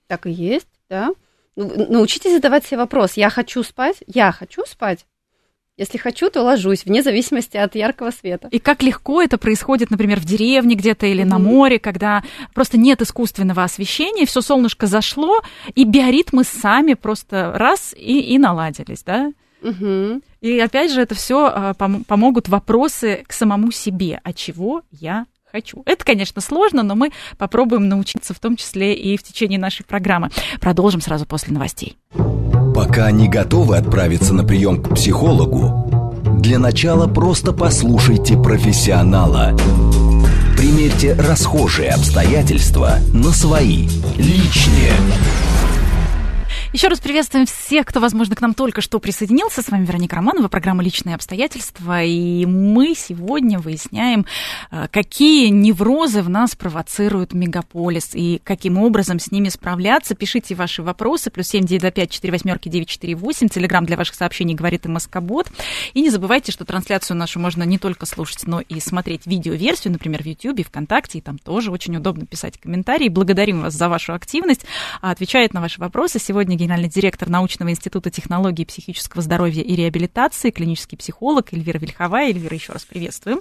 [0.08, 1.10] Так и есть, да.
[1.56, 5.06] Ну, научитесь задавать себе вопрос, я хочу спать, я хочу спать.
[5.76, 8.46] Если хочу, то ложусь, вне зависимости от яркого света.
[8.52, 11.28] И как легко это происходит, например, в деревне где-то или mm-hmm.
[11.28, 12.22] на море, когда
[12.54, 15.42] просто нет искусственного освещения, все солнышко зашло,
[15.74, 19.32] и биоритмы сами просто раз и, и наладились, да?
[19.62, 20.20] Угу.
[20.44, 24.20] И опять же, это все а, пом- помогут вопросы к самому себе.
[24.24, 25.82] А чего я хочу.
[25.86, 30.28] Это, конечно, сложно, но мы попробуем научиться в том числе и в течение нашей программы.
[30.60, 31.96] Продолжим сразу после новостей.
[32.74, 39.56] Пока не готовы отправиться на прием к психологу, для начала просто послушайте профессионала.
[40.58, 44.92] Примерьте расхожие обстоятельства на свои, личные.
[46.74, 49.62] Еще раз приветствуем всех, кто, возможно, к нам только что присоединился.
[49.62, 52.02] С вами Вероника Романова, программа «Личные обстоятельства».
[52.02, 54.26] И мы сегодня выясняем,
[54.72, 60.16] э, какие неврозы в нас провоцирует мегаполис и каким образом с ними справляться.
[60.16, 61.30] Пишите ваши вопросы.
[61.30, 63.48] Плюс семь девять два пять четыре восьмерки девять четыре восемь.
[63.48, 65.46] Телеграмм для ваших сообщений говорит и Москобот.
[65.92, 70.24] И не забывайте, что трансляцию нашу можно не только слушать, но и смотреть видеоверсию, например,
[70.24, 71.18] в YouTube, ВКонтакте.
[71.18, 73.08] И там тоже очень удобно писать комментарии.
[73.08, 74.66] Благодарим вас за вашу активность.
[75.00, 80.50] А отвечает на ваши вопросы сегодня генеральный директор научного института технологии психического здоровья и реабилитации,
[80.50, 82.28] клинический психолог Эльвира Вильховая.
[82.28, 83.40] Эльвира, еще раз приветствуем.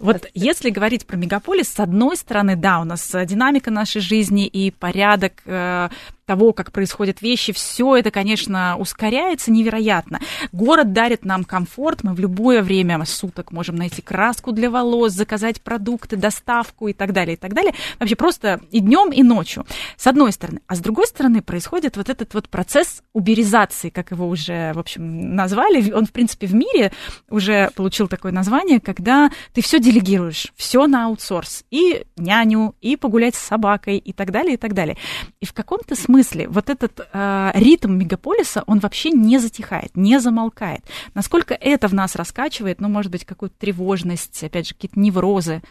[0.00, 4.70] вот если говорить про мегаполис, с одной стороны, да, у нас динамика нашей жизни и
[4.70, 5.88] порядок э,
[6.26, 10.20] того, как происходят вещи, все это, конечно, ускоряется невероятно.
[10.52, 15.62] Город дарит нам комфорт, мы в любое время суток можем найти краску для волос, заказать
[15.62, 17.74] продукты, доставку и так далее, и так далее.
[18.00, 19.64] Вообще просто и днем, и ночью,
[19.96, 20.60] с одной стороны.
[20.66, 25.36] А с другой стороны происходит вот этот вот процесс уберизации, как его уже, в общем,
[25.36, 25.92] назвали.
[25.92, 26.92] Он, в принципе, в мире
[27.30, 31.64] уже получил такое название, когда ты все делегируешь, все на аутсорс.
[31.70, 34.96] И няню, и погулять с собакой, и так далее, и так далее.
[35.40, 40.18] И в каком-то смысле смысле вот этот э, ритм мегаполиса, он вообще не затихает, не
[40.18, 40.82] замолкает.
[41.14, 45.62] Насколько это в нас раскачивает, ну, может быть, какую-то тревожность, опять же, какие-то неврозы.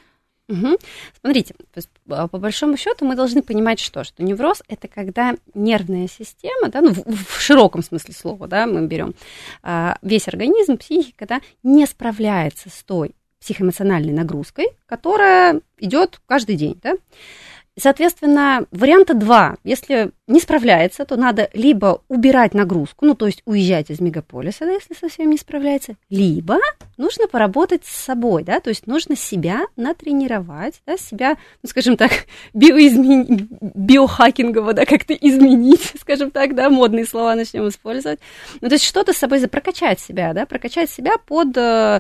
[0.48, 0.78] Угу.
[1.20, 1.56] Смотрите,
[2.10, 6.82] а, по большому счету мы должны понимать, что, что невроз это когда нервная система, да,
[6.82, 9.16] ну, в, в широком смысле слова, да, мы берем
[9.64, 16.80] а, весь организм, психика, да, не справляется с той психоэмоциональной нагрузкой, которая идет каждый день,
[16.84, 16.94] да.
[17.78, 19.58] Соответственно, варианта два.
[19.64, 24.72] Если не справляется, то надо либо убирать нагрузку, ну, то есть уезжать из мегаполиса, да,
[24.72, 26.58] если совсем не справляется, либо
[26.98, 32.12] нужно поработать с собой, да, то есть нужно себя натренировать, да, себя, ну, скажем так,
[32.54, 33.50] биоизмен...
[33.62, 38.20] биохакингово, да, как-то изменить, скажем так, да, модные слова начнем использовать.
[38.62, 42.00] Ну, то есть что-то с собой прокачать себя, да, прокачать себя под, э,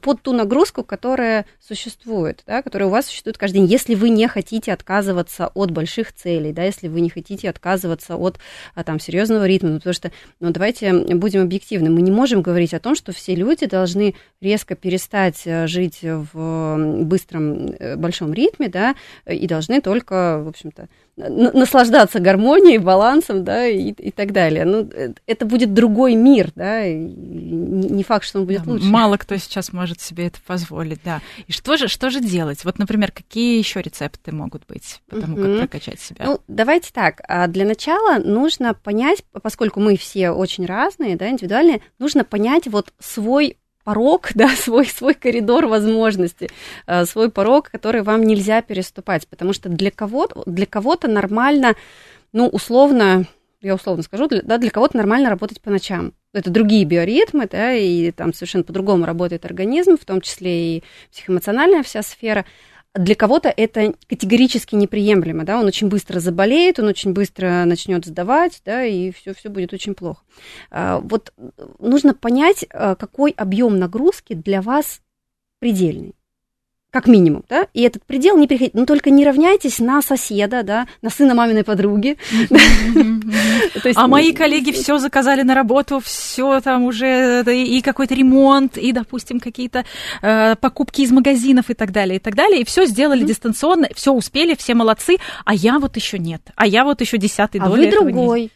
[0.00, 4.28] под ту нагрузку, которая существует, да, которая у вас существует каждый день, если вы не
[4.28, 8.38] хотите отказываться от больших целей, да, если вы не хотите отказываться отказываться от
[8.74, 12.74] а, там, серьезного ритма, ну, потому что, ну, давайте будем объективны, мы не можем говорить
[12.74, 18.68] о том, что все люди должны резко перестать э, жить в быстром, э, большом ритме,
[18.68, 18.94] да,
[19.26, 24.64] и должны только, в общем-то, наслаждаться гармонией, балансом, да, и, и так далее.
[24.64, 28.86] Ну, э, это будет другой мир, да, и не факт, что он будет да, лучше.
[28.86, 31.20] Мало кто сейчас может себе это позволить, да.
[31.46, 32.64] И что же, что же делать?
[32.64, 36.24] Вот, например, какие еще рецепты могут быть по тому, как прокачать себя?
[36.24, 37.20] Ну, давайте так.
[37.28, 42.92] А для начала нужно понять, поскольку мы все очень разные, да, индивидуальные, нужно понять вот
[42.98, 46.50] свой порог, да, свой, свой коридор возможностей,
[46.86, 51.74] э, свой порог, который вам нельзя переступать, потому что для кого-то, для кого-то нормально,
[52.32, 53.26] ну, условно,
[53.60, 56.12] я условно скажу, для, да, для кого-то нормально работать по ночам.
[56.32, 61.82] Это другие биоритмы, да, и там совершенно по-другому работает организм, в том числе и психоэмоциональная
[61.82, 62.44] вся сфера
[62.94, 68.62] для кого-то это категорически неприемлемо, да, он очень быстро заболеет, он очень быстро начнет сдавать,
[68.64, 70.22] да, и все, все будет очень плохо.
[70.70, 71.32] А, вот
[71.80, 75.00] нужно понять, а, какой объем нагрузки для вас
[75.58, 76.14] предельный
[76.94, 80.86] как минимум, да, и этот предел не переходить, но только не равняйтесь на соседа, да,
[81.02, 82.16] на сына маминой подруги.
[83.96, 89.40] А мои коллеги все заказали на работу, все там уже, и какой-то ремонт, и, допустим,
[89.40, 89.84] какие-то
[90.22, 94.12] э, покупки из магазинов и так далее, и так далее, и все сделали дистанционно, все
[94.12, 97.90] успели, все молодцы, а я вот еще нет, а я вот еще десятый а вы
[97.90, 98.52] другой.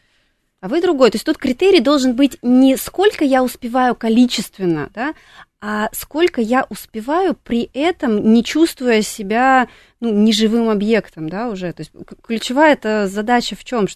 [0.61, 1.11] А вы другой.
[1.11, 5.15] То есть тут критерий должен быть не сколько я успеваю количественно, да,
[5.61, 9.69] а сколько я успеваю при этом, не чувствуя себя
[10.01, 11.73] ну, неживым объектом, да, уже.
[11.73, 11.91] То есть
[12.23, 13.89] ключевая эта задача в чем?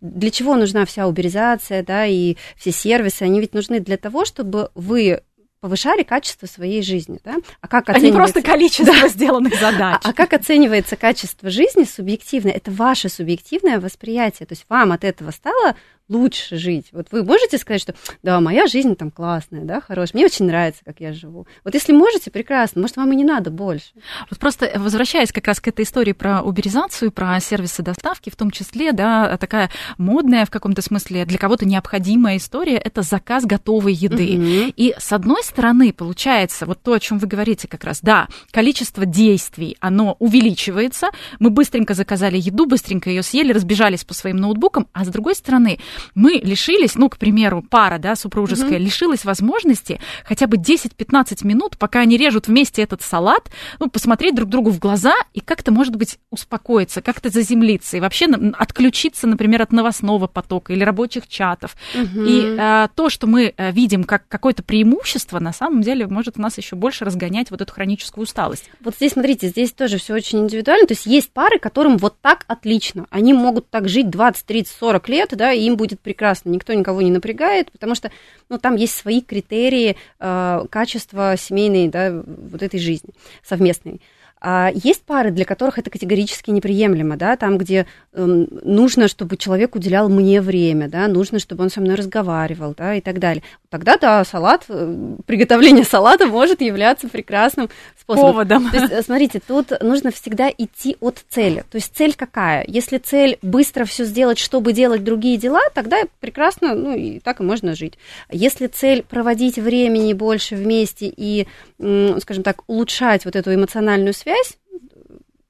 [0.00, 3.22] Для чего нужна вся уберизация, да, и все сервисы?
[3.22, 5.22] Они ведь нужны для того, чтобы вы
[5.60, 7.36] повышали качество своей жизни, да?
[7.60, 8.06] А как оценивается...
[8.06, 9.08] А не просто количество да.
[9.08, 10.00] сделанных задач.
[10.02, 12.48] А, а как оценивается качество жизни субъективно?
[12.50, 14.46] Это ваше субъективное восприятие.
[14.46, 15.76] То есть вам от этого стало
[16.10, 16.88] лучше жить?
[16.92, 20.82] Вот вы можете сказать, что да, моя жизнь там классная, да, хорошая, мне очень нравится,
[20.84, 21.46] как я живу.
[21.64, 23.92] Вот если можете, прекрасно, может, вам и не надо больше.
[24.28, 28.50] Вот просто возвращаясь как раз к этой истории про уберизацию, про сервисы доставки, в том
[28.50, 34.36] числе, да, такая модная в каком-то смысле, для кого-то необходимая история, это заказ готовой еды.
[34.36, 34.72] Угу.
[34.76, 39.06] И с одной стороны, получается, вот то, о чем вы говорите как раз, да, количество
[39.06, 45.04] действий, оно увеличивается, мы быстренько заказали еду, быстренько ее съели, разбежались по своим ноутбукам, а
[45.04, 45.78] с другой стороны,
[46.14, 48.84] мы лишились, ну, к примеру, пара, да, супружеская, угу.
[48.84, 54.48] лишилась возможности хотя бы 10-15 минут, пока они режут вместе этот салат, ну, посмотреть друг
[54.48, 58.26] другу в глаза и как-то, может быть, успокоиться, как-то заземлиться и вообще
[58.58, 61.76] отключиться, например, от новостного потока или рабочих чатов.
[61.94, 62.24] Угу.
[62.24, 66.58] И а, то, что мы э, видим как какое-то преимущество, на самом деле может нас
[66.58, 68.70] еще больше разгонять вот эту хроническую усталость.
[68.80, 70.86] Вот здесь, смотрите, здесь тоже все очень индивидуально.
[70.86, 73.06] То есть есть пары, которым вот так отлично.
[73.10, 76.50] Они могут так жить 20, 30, 40 лет, да, и им будет прекрасно.
[76.50, 78.10] Никто никого не напрягает, потому что
[78.48, 83.10] ну, там есть свои критерии э, качества семейной, да, вот этой жизни
[83.42, 84.00] совместной.
[84.42, 90.08] А есть пары, для которых это категорически неприемлемо, да, там, где нужно, чтобы человек уделял
[90.08, 93.42] мне время, да, нужно, чтобы он со мной разговаривал, да, и так далее.
[93.68, 97.68] Тогда, да, салат, э, приготовление салата может являться прекрасным
[98.00, 98.32] способом.
[98.32, 98.70] Поводом.
[98.70, 101.64] То есть, э, смотрите, тут нужно всегда идти от цели.
[101.70, 102.64] То есть цель какая?
[102.66, 107.44] Если цель быстро все сделать, чтобы делать другие дела, тогда прекрасно, ну, и так и
[107.44, 107.94] можно жить.
[108.30, 111.46] Если цель проводить времени больше вместе и,
[111.78, 114.56] скажем так, улучшать вот эту эмоциональную связь, связь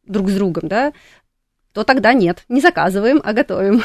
[0.07, 0.93] друг с другом, да,
[1.73, 3.83] то тогда нет, не заказываем, а готовим.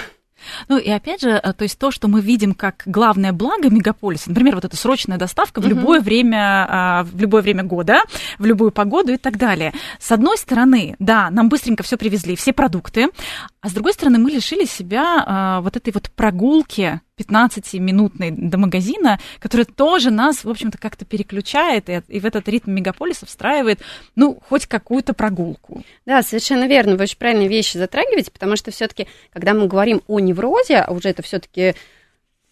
[0.68, 4.30] Ну и опять же, э, то есть то, что мы видим как главное благо мегаполиса,
[4.30, 8.02] например, вот эта срочная доставка в любое время, а, в любое время года,
[8.38, 9.74] в любую погоду и так далее.
[10.00, 13.10] С одной стороны, да, нам быстренько все привезли, все продукты,
[13.62, 19.20] а с другой стороны, мы лишили себя а, вот этой вот прогулки 15-минутной до магазина,
[19.40, 23.80] которая тоже нас, в общем-то, как-то переключает и, и в этот ритм мегаполиса встраивает,
[24.16, 25.84] ну, хоть какую-то прогулку.
[26.06, 26.96] Да, совершенно верно.
[26.96, 31.10] Вы очень правильные вещи затрагиваете, потому что все-таки, когда мы говорим о неврозе, а уже
[31.10, 31.76] это все-таки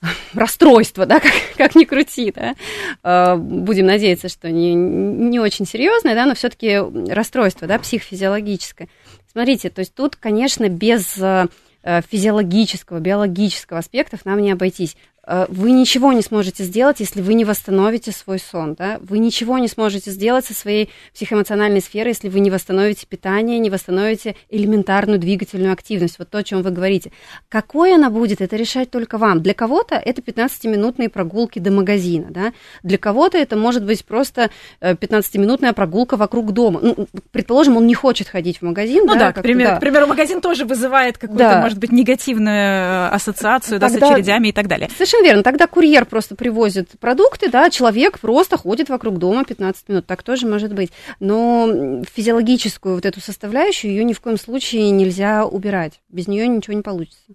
[0.34, 2.56] расстройство, да, как, как ни крути, да,
[3.04, 6.80] а, будем надеяться, что не, не очень серьезное, да, но все-таки
[7.12, 8.88] расстройство, да, психофизиологическое.
[9.32, 11.48] Смотрите, то есть тут, конечно, без э,
[11.84, 14.96] физиологического, биологического аспектов нам не обойтись.
[15.26, 19.00] Э, вы ничего не сможете сделать, если вы не восстановите свой сон, да?
[19.02, 23.70] Вы ничего не сможете сделать со своей психоэмоциональной сферой, если вы не восстановите питание, не
[23.70, 27.12] восстановите элементарную двигательную активность, вот то, о чем вы говорите.
[27.50, 29.42] Какой она будет, это решать только вам.
[29.42, 32.54] Для кого-то это 15-минутные прогулки до магазина, да?
[32.84, 34.50] Для кого-то это может быть просто
[34.82, 36.82] 15-минутная э, прогулка вокруг дома.
[36.82, 39.78] Ну, предположим, он не хочет ходить в магазин, ну да, да к, примеру, да.
[39.78, 41.62] к примеру, магазин тоже вызывает какую-то, да.
[41.62, 44.00] может быть, негативную ассоциацию, Тогда...
[44.00, 44.90] да, с очередями и так далее.
[44.90, 45.44] Совершенно верно.
[45.44, 50.06] Тогда курьер просто привозит продукты, да, человек просто ходит вокруг дома 15 минут.
[50.06, 50.92] Так тоже может быть.
[51.20, 56.02] Но физиологическую вот эту составляющую ее ни в коем случае нельзя убирать.
[56.10, 57.34] Без нее ничего не получится.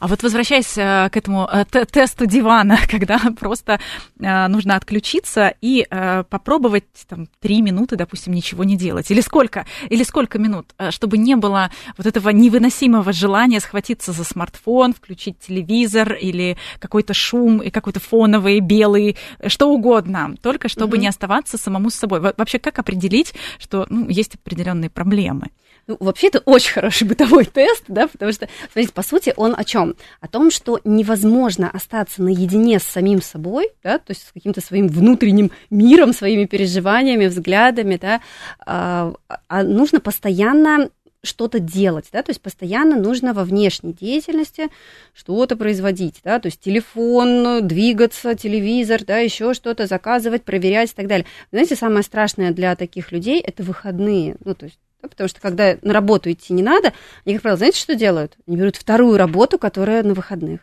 [0.00, 3.80] А вот возвращаясь э, к этому э, тесту дивана, когда просто
[4.20, 5.86] э, нужно отключиться и
[6.30, 11.36] попробовать там три минуты, допустим, ничего не делать, или сколько, или сколько минут, чтобы не
[11.36, 18.00] было вот этого невыносимого желания схватиться за смартфон, включить телевизор или какой-то шум и какой-то
[18.00, 21.00] фоновый белый, что угодно, только чтобы mm-hmm.
[21.00, 22.20] не оставаться самому с собой.
[22.20, 25.50] Вообще, как определить, что ну, есть определенные проблемы?
[25.86, 29.64] Ну, вообще, это очень хороший бытовой тест, да, потому что, смотрите, по сути, он о
[29.64, 29.96] чем?
[30.20, 34.88] О том, что невозможно остаться наедине с самим собой, да, то есть с каким-то своим
[34.88, 38.20] внутренним миром, своими переживаниями, взглядами, да,
[38.64, 39.12] а,
[39.48, 40.88] а нужно постоянно
[41.22, 44.68] что-то делать, да, то есть постоянно нужно во внешней деятельности
[45.14, 51.06] что-то производить, да, то есть телефон, двигаться, телевизор, да, еще что-то заказывать, проверять и так
[51.06, 51.26] далее.
[51.50, 55.92] Знаете, самое страшное для таких людей– это выходные, ну, то есть потому что когда на
[55.92, 56.92] работу идти не надо,
[57.24, 58.36] они, как правило, знаете, что делают?
[58.46, 60.60] Они берут вторую работу, которая на выходных.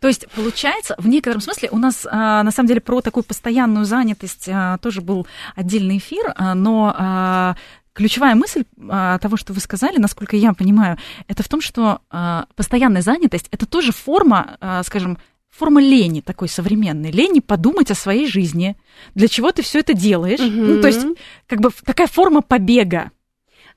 [0.00, 3.84] То есть, получается, в некотором смысле у нас, а, на самом деле, про такую постоянную
[3.84, 7.56] занятость а, тоже был отдельный эфир, а, но
[7.94, 12.00] ключевая мысль того, что вы сказали, насколько я понимаю, это в том, что
[12.54, 14.56] постоянная занятость это тоже форма,
[14.86, 15.18] скажем,
[15.50, 18.76] форма лени такой современной, лени подумать о своей жизни,
[19.16, 20.48] для чего ты все это делаешь, угу.
[20.48, 21.04] ну, то есть
[21.48, 23.10] как бы такая форма побега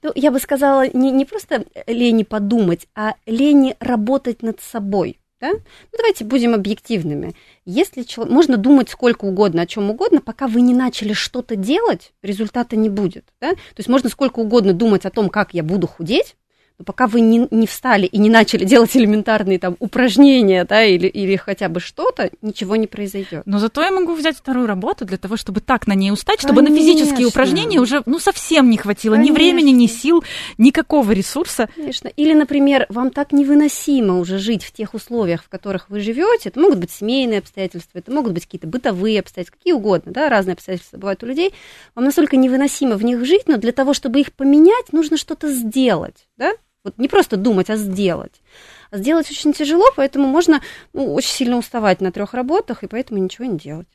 [0.03, 5.19] ну, я бы сказала, не, не просто лени подумать, а лени работать над собой.
[5.39, 5.51] Да?
[5.53, 7.33] Ну, давайте будем объективными.
[7.65, 12.13] Если человек, можно думать сколько угодно, о чем угодно, пока вы не начали что-то делать,
[12.21, 13.25] результата не будет.
[13.41, 13.51] Да?
[13.51, 16.35] То есть можно сколько угодно думать о том, как я буду худеть,
[16.81, 21.05] Но пока вы не, не встали и не начали делать элементарные там упражнения, да, или,
[21.05, 23.43] или хотя бы что-то, ничего не произойдет.
[23.45, 26.63] Но зато я могу взять вторую работу для того, чтобы так на ней устать, чтобы
[26.63, 26.75] Конечно.
[26.75, 29.31] на физические упражнения уже, ну, совсем не хватило Конечно.
[29.31, 30.23] ни времени, ни сил,
[30.57, 31.69] никакого ресурса.
[31.75, 32.07] Конечно.
[32.07, 36.49] Или, например, вам так невыносимо уже жить в тех условиях, в которых вы живете.
[36.49, 40.53] Это могут быть семейные обстоятельства, это могут быть какие-то бытовые обстоятельства, какие угодно, да, разные
[40.53, 41.53] обстоятельства бывают у людей.
[41.93, 46.27] Вам настолько невыносимо в них жить, но для того, чтобы их поменять, нужно что-то сделать,
[46.37, 46.53] да?
[46.83, 48.41] Вот не просто думать, а сделать.
[48.89, 50.61] А сделать очень тяжело, поэтому можно
[50.93, 53.87] ну, очень сильно уставать на трех работах, и поэтому ничего не делать.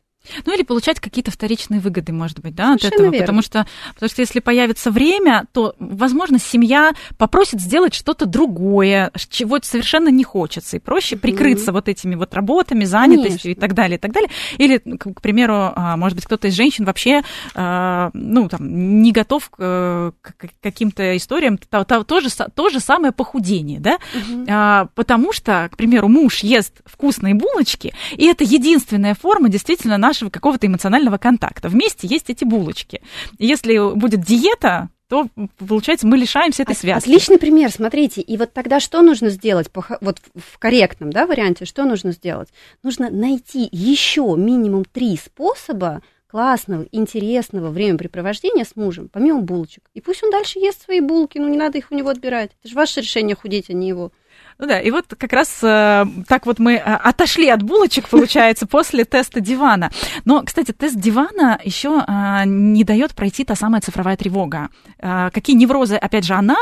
[0.44, 3.12] Ну или получать какие-то вторичные выгоды, может быть, да, от Совершенно этого.
[3.12, 3.26] Верно.
[3.26, 9.58] Потому что, потому что если появится время, то, возможно, семья попросит сделать что-то другое, чего
[9.62, 10.76] совершенно не хочется.
[10.76, 11.74] И проще прикрыться mm-hmm.
[11.74, 13.48] вот этими вот работами, занятостью Конечно.
[13.48, 14.30] и так далее, и так далее.
[14.58, 17.22] Или, к примеру, а, может быть, кто-то из женщин вообще,
[17.54, 20.12] а, ну, там, не готов к
[20.60, 24.90] каким-то историям, то, то, то, же, то же самое похудение, да, mm-hmm.
[24.94, 30.30] потому что, к примеру, муж ест вкусные булочки, и это единственная форма действительно нашей нашего
[30.30, 31.68] какого-то эмоционального контакта.
[31.68, 33.02] Вместе есть эти булочки.
[33.38, 35.26] Если будет диета, то,
[35.58, 36.98] получается, мы лишаемся этой связи.
[36.98, 38.22] Отличный пример, смотрите.
[38.22, 42.48] И вот тогда что нужно сделать, вот в корректном да, варианте, что нужно сделать?
[42.82, 49.84] Нужно найти еще минимум три способа классного, интересного времяпрепровождения с мужем, помимо булочек.
[49.94, 52.50] И пусть он дальше ест свои булки, ну не надо их у него отбирать.
[52.60, 54.12] Это же ваше решение худеть, а не его.
[54.58, 58.66] Ну да, и вот как раз э, так вот мы э, отошли от булочек, получается,
[58.70, 59.90] после теста дивана.
[60.24, 64.70] Но, кстати, тест дивана еще э, не дает пройти та самая цифровая тревога.
[64.98, 66.56] Э, какие неврозы, опять же, она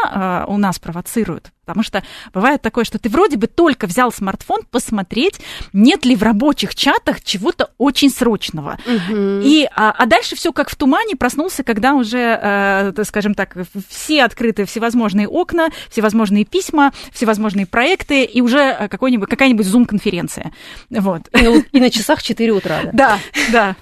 [0.48, 1.52] э, у нас провоцирует?
[1.64, 2.02] Потому что
[2.32, 5.40] бывает такое, что ты вроде бы только взял смартфон посмотреть,
[5.72, 8.78] нет ли в рабочих чатах чего-то очень срочного.
[8.86, 9.40] Угу.
[9.42, 13.56] И, а, а дальше все как в тумане проснулся, когда уже, э, скажем так,
[13.88, 20.52] все открыты всевозможные окна, всевозможные письма, всевозможные проекты, и уже э, какой-нибудь, какая-нибудь зум-конференция.
[20.90, 21.22] Вот.
[21.32, 22.80] Ну, и на часах 4 утра.
[22.92, 23.18] Да,
[23.52, 23.76] да.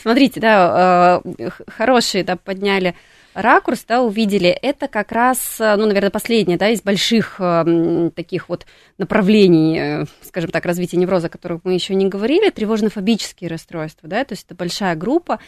[0.00, 2.94] Смотрите, да, э, хорошие да, подняли
[3.38, 8.48] ракурс, да, увидели, это как раз, э, ну, наверное, последнее, да, из больших э, таких
[8.48, 8.66] вот
[8.98, 14.24] направлений, э, скажем так, развития невроза, о которых мы еще не говорили, тревожно-фобические расстройства, да,
[14.24, 15.38] то есть это большая группа,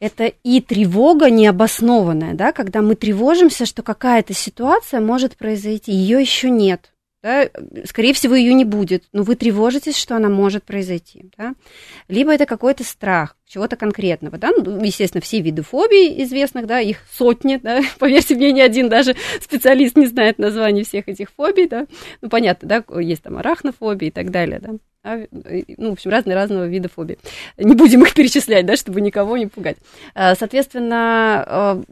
[0.00, 6.50] это и тревога необоснованная, да, когда мы тревожимся, что какая-то ситуация может произойти, ее еще
[6.50, 6.91] нет,
[7.22, 7.48] да,
[7.84, 11.30] скорее всего, ее не будет, но вы тревожитесь, что она может произойти.
[11.38, 11.54] Да?
[12.08, 14.38] Либо это какой-то страх чего-то конкретного.
[14.38, 14.50] Да?
[14.50, 17.80] Ну, естественно, все виды фобий известных, да, их сотни, да?
[17.98, 21.68] поверьте мне, ни один даже специалист не знает названий всех этих фобий.
[21.68, 21.86] Да?
[22.22, 24.58] Ну, понятно, да, есть там арахнофобия и так далее.
[24.58, 24.70] Да?
[25.04, 27.18] А, ну, в общем, разные разного вида фобии.
[27.58, 29.76] Не будем их перечислять, да, чтобы никого не пугать.
[30.14, 31.82] А, соответственно, а,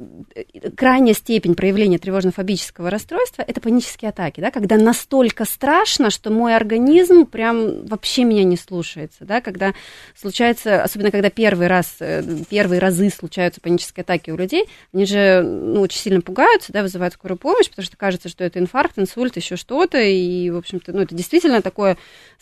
[0.77, 7.27] крайняя степень проявления тревожно-фобического расстройства– это панические атаки, да, когда настолько страшно, что мой организм
[7.27, 9.75] прям вообще меня не слушается, да, когда
[10.17, 15.43] случается, особенно когда первый раз, э, первые разы случаются панические атаки у людей, они же
[15.43, 19.35] ну, очень сильно пугаются, да, вызывают скорую помощь, потому что кажется, что это инфаркт, инсульт,
[19.35, 21.97] еще что-то, и, в общем-то, ну, это действительно такое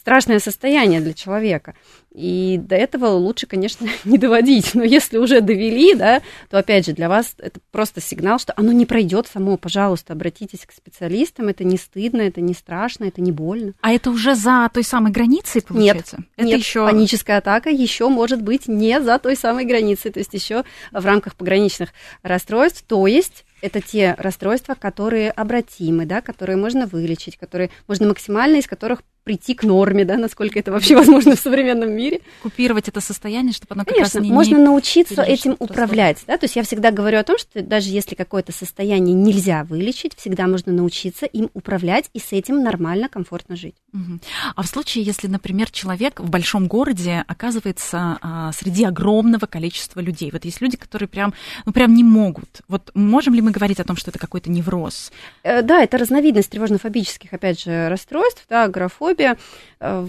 [0.08, 1.74] страшное состояние для человека.
[2.14, 4.74] И до этого лучше, конечно, не доводить.
[4.74, 8.72] Но если уже довели, да, то опять же для вас это просто сигнал, что оно
[8.72, 9.58] не пройдет само.
[9.58, 11.48] Пожалуйста, обратитесь к специалистам.
[11.48, 13.74] Это не стыдно, это не страшно, это не больно.
[13.82, 16.16] А это уже за той самой границей получается?
[16.16, 16.58] Нет, это нет.
[16.58, 16.86] Еще...
[16.86, 21.36] паническая атака еще может быть не за той самой границей, то есть еще в рамках
[21.36, 21.90] пограничных
[22.22, 22.82] расстройств.
[22.86, 28.66] То есть это те расстройства, которые обратимы, да, которые можно вылечить, которые можно максимально из
[28.66, 32.22] которых прийти к норме, да, насколько это вообще возможно в современном мире.
[32.42, 36.38] Купировать это состояние, чтобы оно как Конечно, раз не можно не научиться этим управлять, да,
[36.38, 40.46] то есть я всегда говорю о том, что даже если какое-то состояние нельзя вылечить, всегда
[40.46, 43.74] можно научиться им управлять и с этим нормально, комфортно жить.
[43.92, 44.18] Угу.
[44.56, 50.30] А в случае, если, например, человек в большом городе оказывается а, среди огромного количества людей,
[50.32, 51.34] вот есть люди, которые прям,
[51.66, 55.12] ну прям не могут, вот можем ли мы говорить о том, что это какой-то невроз?
[55.42, 59.36] Э, да, это разновидность тревожно-фобических, опять же, расстройств, да, агорафобия, фобия
[59.80, 60.06] э,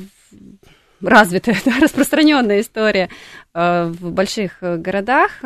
[1.01, 3.09] развитая, да, распространенная история
[3.53, 5.43] э, в больших э, городах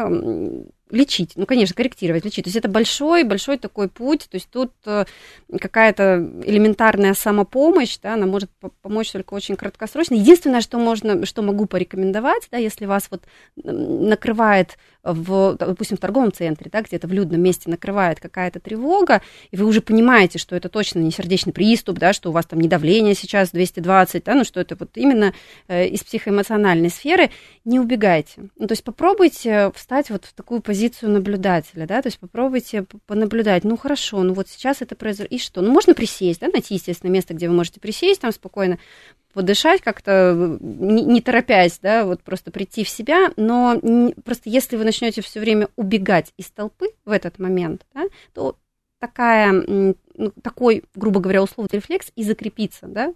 [0.91, 2.43] лечить, ну, конечно, корректировать, лечить.
[2.43, 8.27] То есть это большой, большой такой путь, то есть тут какая-то элементарная самопомощь, да, она
[8.27, 8.51] может
[8.83, 10.13] помочь только очень краткосрочно.
[10.13, 13.23] Единственное, что можно, что могу порекомендовать, да, если вас вот
[13.55, 19.57] накрывает в, допустим, в торговом центре, да, где-то в людном месте накрывает какая-то тревога, и
[19.57, 22.67] вы уже понимаете, что это точно не сердечный приступ, да, что у вас там не
[22.67, 25.33] давление сейчас 220, да, ну что это вот именно
[25.67, 27.31] э, из психоэмоциональной сферы,
[27.65, 28.49] не убегайте.
[28.57, 33.63] Ну, то есть попробуйте встать вот в такую позицию наблюдателя, да, то есть попробуйте понаблюдать,
[33.63, 35.61] ну хорошо, ну вот сейчас это произошло, и что?
[35.61, 38.79] Ну можно присесть, да, найти, естественно, место, где вы можете присесть, там спокойно
[39.33, 44.75] подышать как-то, не, не торопясь, да, вот просто прийти в себя, но не, просто если
[44.75, 48.03] вы начнете все время убегать из толпы в этот момент, да,
[48.33, 48.57] то
[48.99, 49.95] такая, ну,
[50.41, 53.13] такой, грубо говоря, условный рефлекс и закрепится, да,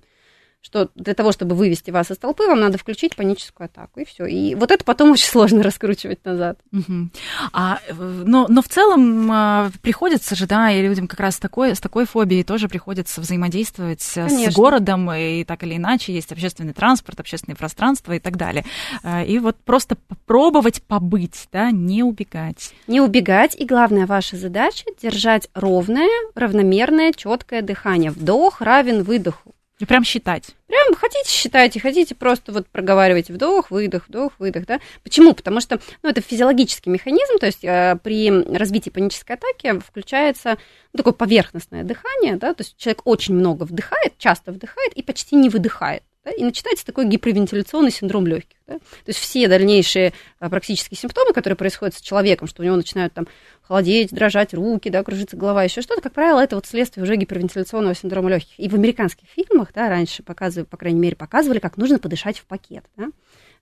[0.68, 4.26] что для того, чтобы вывести вас из толпы, вам надо включить паническую атаку, и все.
[4.26, 6.60] И вот это потом очень сложно раскручивать назад.
[6.74, 7.10] Угу.
[7.54, 11.74] А, но, но в целом а, приходится же, да, и людям как раз с такой,
[11.74, 14.52] с такой фобией тоже приходится взаимодействовать Конечно.
[14.52, 18.66] с городом, и так или иначе есть общественный транспорт, общественное пространство и так далее.
[19.04, 22.74] А, и вот просто попробовать побыть, да, не убегать.
[22.88, 28.12] Не убегать, и главная ваша задача держать ровное, равномерное, четкое дыхание.
[28.12, 29.54] Вдох равен выдоху.
[29.80, 30.56] И прям считать.
[30.68, 34.80] Прям хотите считайте, хотите просто вот проговаривать вдох, выдох, вдох, выдох, да.
[35.04, 35.34] Почему?
[35.34, 40.58] Потому что, ну, это физиологический механизм, то есть э, при развитии панической атаки включается
[40.94, 45.36] ну, такое поверхностное дыхание, да, то есть человек очень много вдыхает, часто вдыхает и почти
[45.36, 46.02] не выдыхает.
[46.28, 48.58] Да, и начинается такой гипервентиляционный синдром легких.
[48.68, 48.80] Да?
[48.80, 53.14] То есть все дальнейшие а, практически симптомы, которые происходят с человеком, что у него начинают
[53.14, 53.30] там
[53.62, 57.96] холодеть, дрожать руки, да, кружится голова, еще что-то, как правило, это вот следствие уже гипервентиляционного
[57.96, 58.60] синдрома легких.
[58.60, 62.46] И в американских фильмах, да, раньше показывали, по крайней мере, показывали, как нужно подышать в
[62.46, 63.08] пакет, да.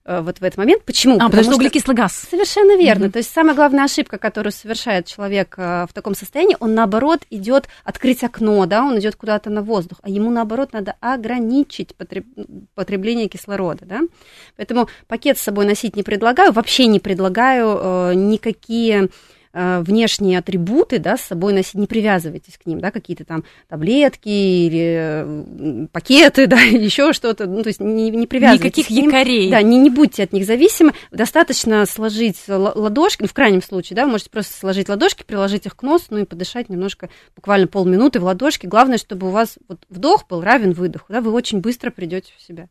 [0.06, 0.84] Э, вот в этот момент.
[0.84, 1.14] Почему?
[1.14, 2.26] А, потому, потому что углекислый газ.
[2.30, 3.06] Совершенно верно.
[3.06, 3.10] Mm-hmm.
[3.10, 7.68] То есть самая главная ошибка, которую совершает человек э, в таком состоянии, он наоборот идет
[7.82, 12.24] открыть окно, да, он идет куда-то на воздух, а ему наоборот надо ограничить потреб...
[12.74, 14.00] потребление кислорода, да.
[14.56, 19.08] Поэтому пакет с собой носить не предлагаю, вообще не предлагаю э, никакие
[19.56, 25.86] внешние атрибуты, да, с собой носить, не привязывайтесь к ним, да, какие-то там таблетки или
[25.92, 29.50] пакеты, да, еще что-то, ну, то есть не, не привязывайтесь Никаких якорей.
[29.50, 34.06] Да, не, не будьте от них зависимы, достаточно сложить ладошки, ну, в крайнем случае, да,
[34.06, 38.24] можете просто сложить ладошки, приложить их к носу, ну, и подышать немножко, буквально полминуты в
[38.24, 42.32] ладошки, главное, чтобы у вас вот вдох был равен выдоху, да, вы очень быстро придете
[42.36, 42.68] в себя.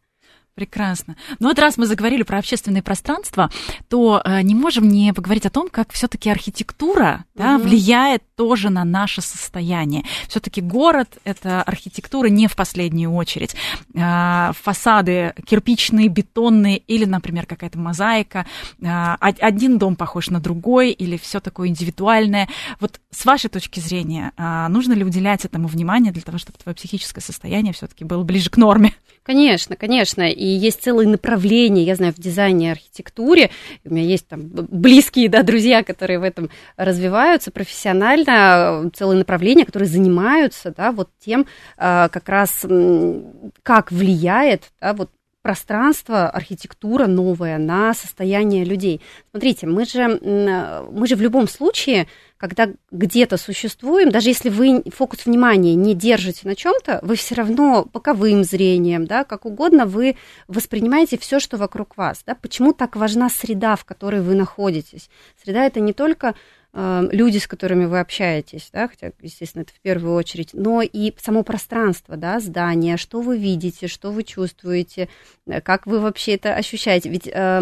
[0.56, 1.18] Прекрасно.
[1.40, 3.52] Ну вот раз мы заговорили про общественное пространство,
[3.90, 7.44] то э, не можем не поговорить о том, как все-таки архитектура угу.
[7.44, 10.06] да, влияет тоже на наше состояние.
[10.30, 13.54] Все-таки город это архитектура не в последнюю очередь.
[13.96, 18.46] Э, фасады кирпичные, бетонные или, например, какая-то мозаика.
[18.82, 22.48] Э, один дом похож на другой или все такое индивидуальное.
[22.80, 26.78] Вот с вашей точки зрения, э, нужно ли уделять этому внимание для того, чтобы твое
[26.78, 28.94] психическое состояние все-таки было ближе к норме?
[29.26, 30.22] Конечно, конечно.
[30.30, 33.52] И есть целые направления, я знаю, в дизайне и архитектуре.
[33.84, 39.90] У меня есть там близкие, да, друзья, которые в этом развиваются профессионально, целые направления, которые
[39.90, 41.46] занимаются, да, вот тем,
[41.78, 42.66] а, как раз
[43.64, 45.10] как влияет, да, вот
[45.46, 49.00] пространство, архитектура новая на состояние людей.
[49.30, 50.20] Смотрите, мы же,
[50.92, 56.42] мы же в любом случае когда где-то существуем, даже если вы фокус внимания не держите
[56.48, 60.18] на чем-то, вы все равно боковым зрением, да, как угодно, вы
[60.48, 62.24] воспринимаете все, что вокруг вас.
[62.26, 62.36] Да?
[62.36, 65.10] Почему так важна среда, в которой вы находитесь?
[65.42, 66.36] Среда это не только
[66.76, 71.44] люди, с которыми вы общаетесь, да, хотя, естественно, это в первую очередь, но и само
[71.44, 75.08] пространство, да, здание, что вы видите, что вы чувствуете,
[75.48, 77.10] э, как вы вообще это ощущаете.
[77.10, 77.60] Ведь э,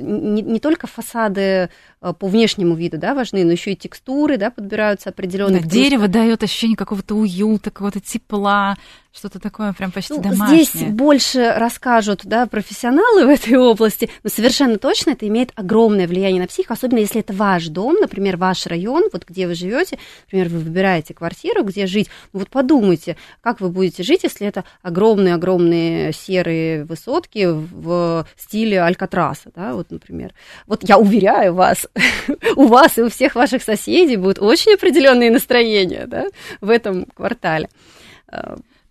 [0.00, 1.68] не, не только фасады
[2.12, 5.62] по внешнему виду, да, важны, но еще и текстуры, да, подбираются определенные.
[5.62, 8.76] Да, дерево дает ощущение какого-то уюта, какого-то тепла,
[9.14, 10.64] что-то такое прям почти ну, домашнее.
[10.64, 16.42] Здесь больше расскажут да, профессионалы в этой области, но совершенно точно это имеет огромное влияние
[16.42, 20.48] на психику, особенно если это ваш дом, например, ваш район, вот где вы живете, например,
[20.48, 22.10] вы выбираете квартиру, где жить.
[22.32, 29.50] Ну, вот подумайте, как вы будете жить, если это огромные-огромные серые высотки в стиле Алькатраса,
[29.54, 30.34] да, вот, например.
[30.66, 31.86] Вот я уверяю вас,
[32.56, 36.26] у вас и у всех ваших соседей будут очень определенные настроения да,
[36.60, 37.68] в этом квартале.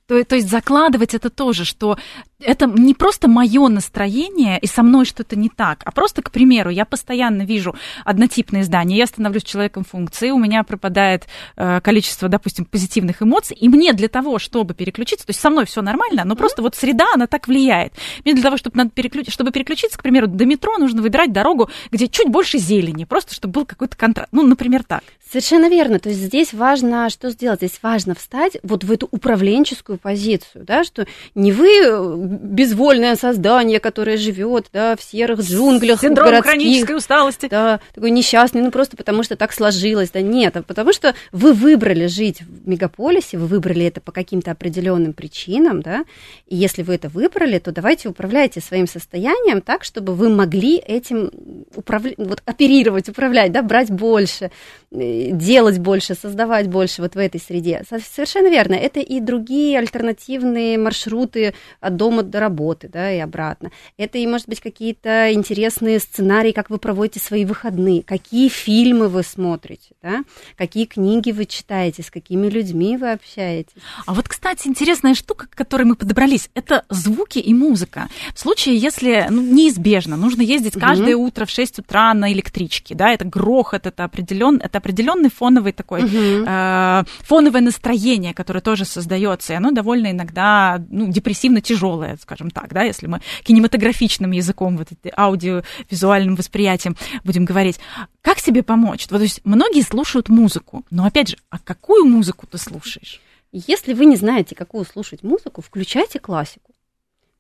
[0.08, 1.98] То, то есть закладывать это тоже, что
[2.46, 6.70] это не просто мое настроение, и со мной что-то не так, а просто, к примеру,
[6.70, 7.76] я постоянно вижу
[8.06, 13.68] однотипные здания, я становлюсь человеком функции, у меня пропадает э, количество, допустим, позитивных эмоций, и
[13.68, 17.06] мне для того, чтобы переключиться, то есть со мной все нормально, но просто вот среда,
[17.14, 17.94] она так влияет.
[18.24, 19.32] Мне для того, чтобы, надо переключ...
[19.32, 23.54] чтобы переключиться, к примеру, до метро, нужно выбирать дорогу, где чуть больше зелени, просто чтобы
[23.54, 24.30] был какой-то контраст.
[24.32, 25.04] Ну, например, так.
[25.30, 25.98] Совершенно верно.
[26.00, 27.60] То есть здесь важно что сделать?
[27.60, 34.18] Здесь важно встать вот в эту управленческую позицию, да, что не вы безвольное создание, которое
[34.18, 36.52] живет, да, в серых джунглях Синдром городских.
[36.52, 37.48] хронической усталости.
[37.50, 41.54] Да, такой несчастный, ну просто потому что так сложилось, да нет, а потому что вы
[41.54, 46.06] выбрали жить в мегаполисе, вы выбрали это по каким-то определенным причинам, да,
[46.48, 51.32] и если вы это выбрали, то давайте управляйте своим состоянием так, чтобы вы могли этим
[51.76, 54.52] управлять, вот оперировать, управлять, да, брать больше,
[54.94, 57.84] делать больше, создавать больше вот в этой среде.
[57.88, 63.72] Совершенно верно, это и другие альтернативные маршруты от дома до работы, да, и обратно.
[63.98, 69.24] Это и, может быть, какие-то интересные сценарии, как вы проводите свои выходные, какие фильмы вы
[69.24, 70.24] смотрите, да,
[70.58, 73.74] какие книги вы читаете, с какими людьми вы общаетесь.
[74.06, 78.10] А вот, кстати, интересная штука, к которой мы подобрались, это звуки и музыка.
[78.36, 81.28] В случае, если ну, неизбежно нужно ездить каждое угу.
[81.28, 86.04] утро в 6 утра на электричке, да, это грохот, это, определен, это определенный фоновый такой,
[86.04, 86.46] угу.
[86.46, 92.74] э, фоновое настроение, которое тоже создается, и оно довольно иногда ну, депрессивно тяжелое, скажем так,
[92.74, 97.80] да, если мы кинематографичным языком, вот аудиовизуальным восприятием будем говорить.
[98.22, 99.08] Как себе помочь?
[99.10, 103.22] Вот, то есть многие слушают музыку, но опять же, а какую музыку ты слушаешь?
[103.52, 106.73] Если вы не знаете, какую слушать музыку, включайте классику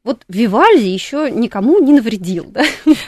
[0.03, 2.63] вот Вивальди еще никому не навредил, да?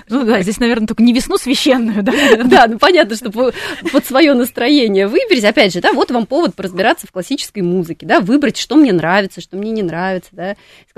[0.07, 2.13] Ну да, здесь, наверное, только не весну священную, да?
[2.45, 5.43] Да, ну понятно, что под свое настроение выберись.
[5.43, 9.41] Опять же, да, вот вам повод поразбираться в классической музыке, да, выбрать, что мне нравится,
[9.41, 10.55] что мне не нравится, да.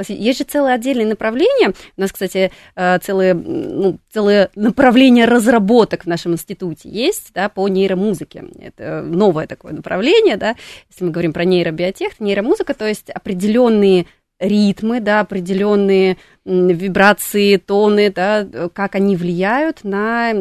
[0.07, 1.73] Есть же целое отдельное направление.
[1.95, 7.67] У нас, кстати, э, целое, ну, целое направление разработок в нашем институте есть, да, по
[7.67, 8.45] нейромузыке.
[8.59, 10.55] Это новое такое направление, да,
[10.91, 14.05] если мы говорим про нейробиотех, нейромузыка, то есть определенные
[14.39, 20.33] ритмы, да, определенные вибрации, тоны, да, как они влияют на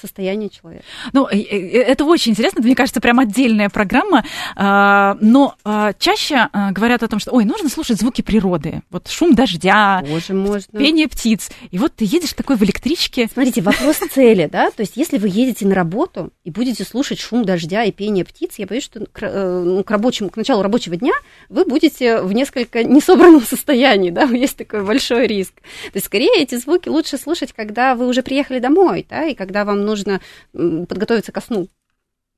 [0.00, 0.84] состояние человека.
[1.12, 4.24] Ну, это очень интересно, мне кажется, прям отдельная программа,
[4.56, 9.08] а, но а, чаще а, говорят о том, что, ой, нужно слушать звуки природы, вот
[9.08, 10.78] шум дождя, Боже, можно.
[10.78, 13.28] пение птиц, и вот ты едешь такой в электричке.
[13.32, 17.44] Смотрите, вопрос цели, да, то есть если вы едете на работу и будете слушать шум
[17.44, 20.96] дождя и пение птиц, я боюсь, что к, э, ну, к рабочему, к началу рабочего
[20.96, 21.12] дня
[21.48, 25.54] вы будете в несколько несобранном состоянии, да, есть такой большой риск.
[25.54, 29.64] То есть скорее эти звуки лучше слушать, когда вы уже приехали домой, да, и когда
[29.64, 30.20] вам нужно
[30.52, 31.68] подготовиться ко сну,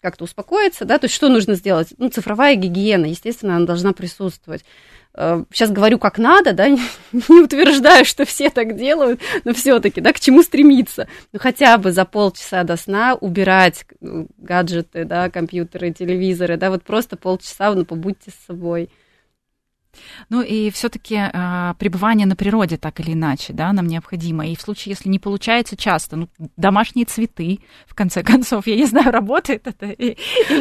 [0.02, 1.94] как-то успокоиться, да, то есть что нужно сделать?
[1.96, 4.64] Ну, цифровая гигиена, естественно, она должна присутствовать.
[5.14, 6.68] Сейчас э, говорю, как надо, да,
[7.12, 11.06] не утверждаю, что все так делают, но все-таки, да, к чему стремиться?
[11.32, 17.16] Ну, хотя бы за полчаса до сна убирать гаджеты, да, компьютеры, телевизоры, да, вот просто
[17.16, 18.90] полчаса, ну, побудьте с собой.
[20.30, 24.46] Ну и все-таки э, а, пребывание на природе так или иначе, да, нам необходимо.
[24.46, 28.86] И в случае, если не получается часто, ну, домашние цветы, в конце концов, я не
[28.86, 30.16] знаю, работает это или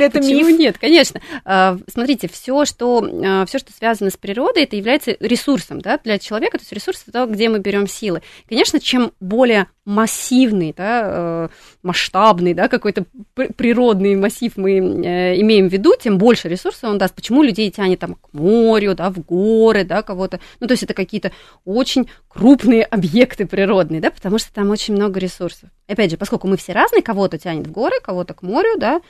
[0.06, 0.60] это Почему миф?
[0.60, 1.22] нет, конечно.
[1.46, 6.20] Э, смотрите, все, что, э, все, что связано с природой, это является ресурсом, да, для
[6.20, 8.22] человека, то есть ресурс это то, где мы берем силы.
[8.48, 11.48] Конечно, чем более массивный, да, э,
[11.82, 17.16] масштабный, да, какой-то природный массив мы э, имеем в виду, тем больше ресурсов он даст.
[17.16, 20.40] Почему людей тянет там к морю, да, в горы, да, кого-то.
[20.60, 21.32] Ну, то есть это какие-то
[21.66, 25.70] очень крупные объекты природные, да, потому что там очень много ресурсов.
[25.88, 29.02] Опять же, поскольку мы все разные, кого-то тянет в горы, кого-то к морю, да,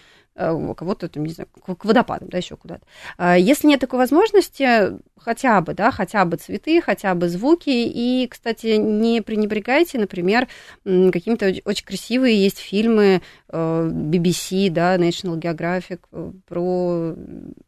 [0.76, 2.84] кого-то, там, не знаю, к водопадам, да, еще куда-то.
[3.18, 8.28] А если нет такой возможности, хотя бы, да, хотя бы цветы, хотя бы звуки, и,
[8.28, 10.48] кстати, не пренебрегайте, например,
[10.84, 13.22] какими-то очень красивые есть фильмы
[13.52, 17.16] BBC, э, да, National Geographic э, про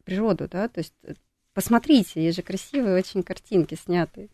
[0.06, 0.94] природу, да, то есть
[1.54, 4.30] посмотрите, есть же красивые очень картинки снятые.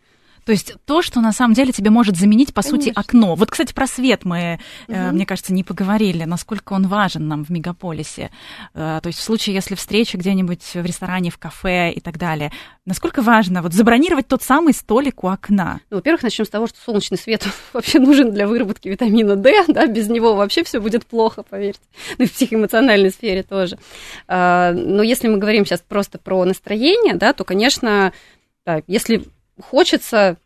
[0.50, 2.82] То есть то, что на самом деле тебе может заменить, по Конечно.
[2.82, 3.36] сути, окно.
[3.36, 4.97] Вот, кстати, про свет мы, угу.
[4.97, 8.32] мне кажется, не поговорили, насколько он важен нам в мегаполисе.
[8.74, 12.52] Э, то есть в случае, если встреча где-нибудь в ресторане, в кафе и так далее,
[12.88, 15.82] насколько важно вот забронировать тот самый столик у окна?
[15.91, 19.86] Ну, во-первых, начнем с того, что солнечный свет вообще нужен для выработки витамина D, да,
[19.86, 21.84] без него вообще все будет плохо, поверьте.
[22.18, 23.78] Ну и в психоэмоциональной сфере тоже.
[24.28, 28.14] А, но если мы говорим сейчас просто про настроение, да, то, конечно,
[28.66, 29.26] да, если
[29.62, 30.38] хочется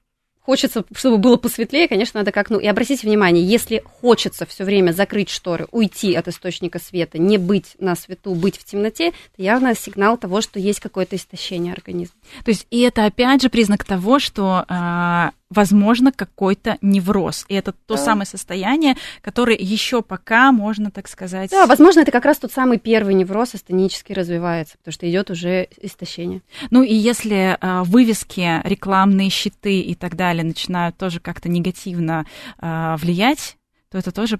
[0.45, 4.91] хочется, чтобы было посветлее, конечно, надо как, ну, и обратите внимание, если хочется все время
[4.91, 9.75] закрыть шторы, уйти от источника света, не быть на свету, быть в темноте, это явно
[9.75, 12.15] сигнал того, что есть какое-то истощение организма.
[12.43, 17.45] То есть, и это опять же признак того, что а, возможно, какой-то невроз.
[17.47, 17.97] И это то да.
[17.97, 21.51] самое состояние, которое еще пока можно, так сказать...
[21.51, 25.67] Да, возможно, это как раз тот самый первый невроз астенически развивается, потому что идет уже
[25.81, 26.41] истощение.
[26.71, 32.25] Ну и если э, вывески, рекламные щиты и так далее начинают тоже как-то негативно
[32.59, 33.57] э, влиять,
[33.93, 34.39] то это тоже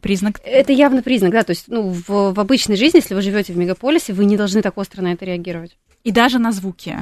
[0.00, 0.40] признак.
[0.44, 1.42] Это явно признак, да.
[1.42, 4.62] То есть, ну, в, в обычной жизни, если вы живете в мегаполисе, вы не должны
[4.62, 5.76] так остро на это реагировать.
[6.04, 6.96] И даже на звуки.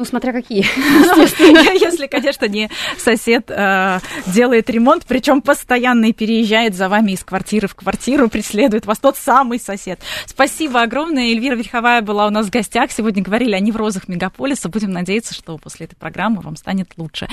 [0.00, 0.60] Ну, смотря какие.
[1.84, 7.66] Если, конечно, не сосед э, делает ремонт, причем постоянно и переезжает за вами из квартиры
[7.66, 9.98] в квартиру, преследует вас тот самый сосед.
[10.24, 11.32] Спасибо огромное.
[11.32, 12.92] Эльвира Верховая была у нас в гостях.
[12.92, 14.68] Сегодня говорили о неврозах мегаполиса.
[14.68, 17.26] Будем надеяться, что после этой программы вам станет лучше.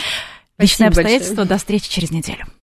[0.57, 1.35] Личные обстоятельства.
[1.35, 1.47] Большое.
[1.49, 2.45] До встречи через неделю.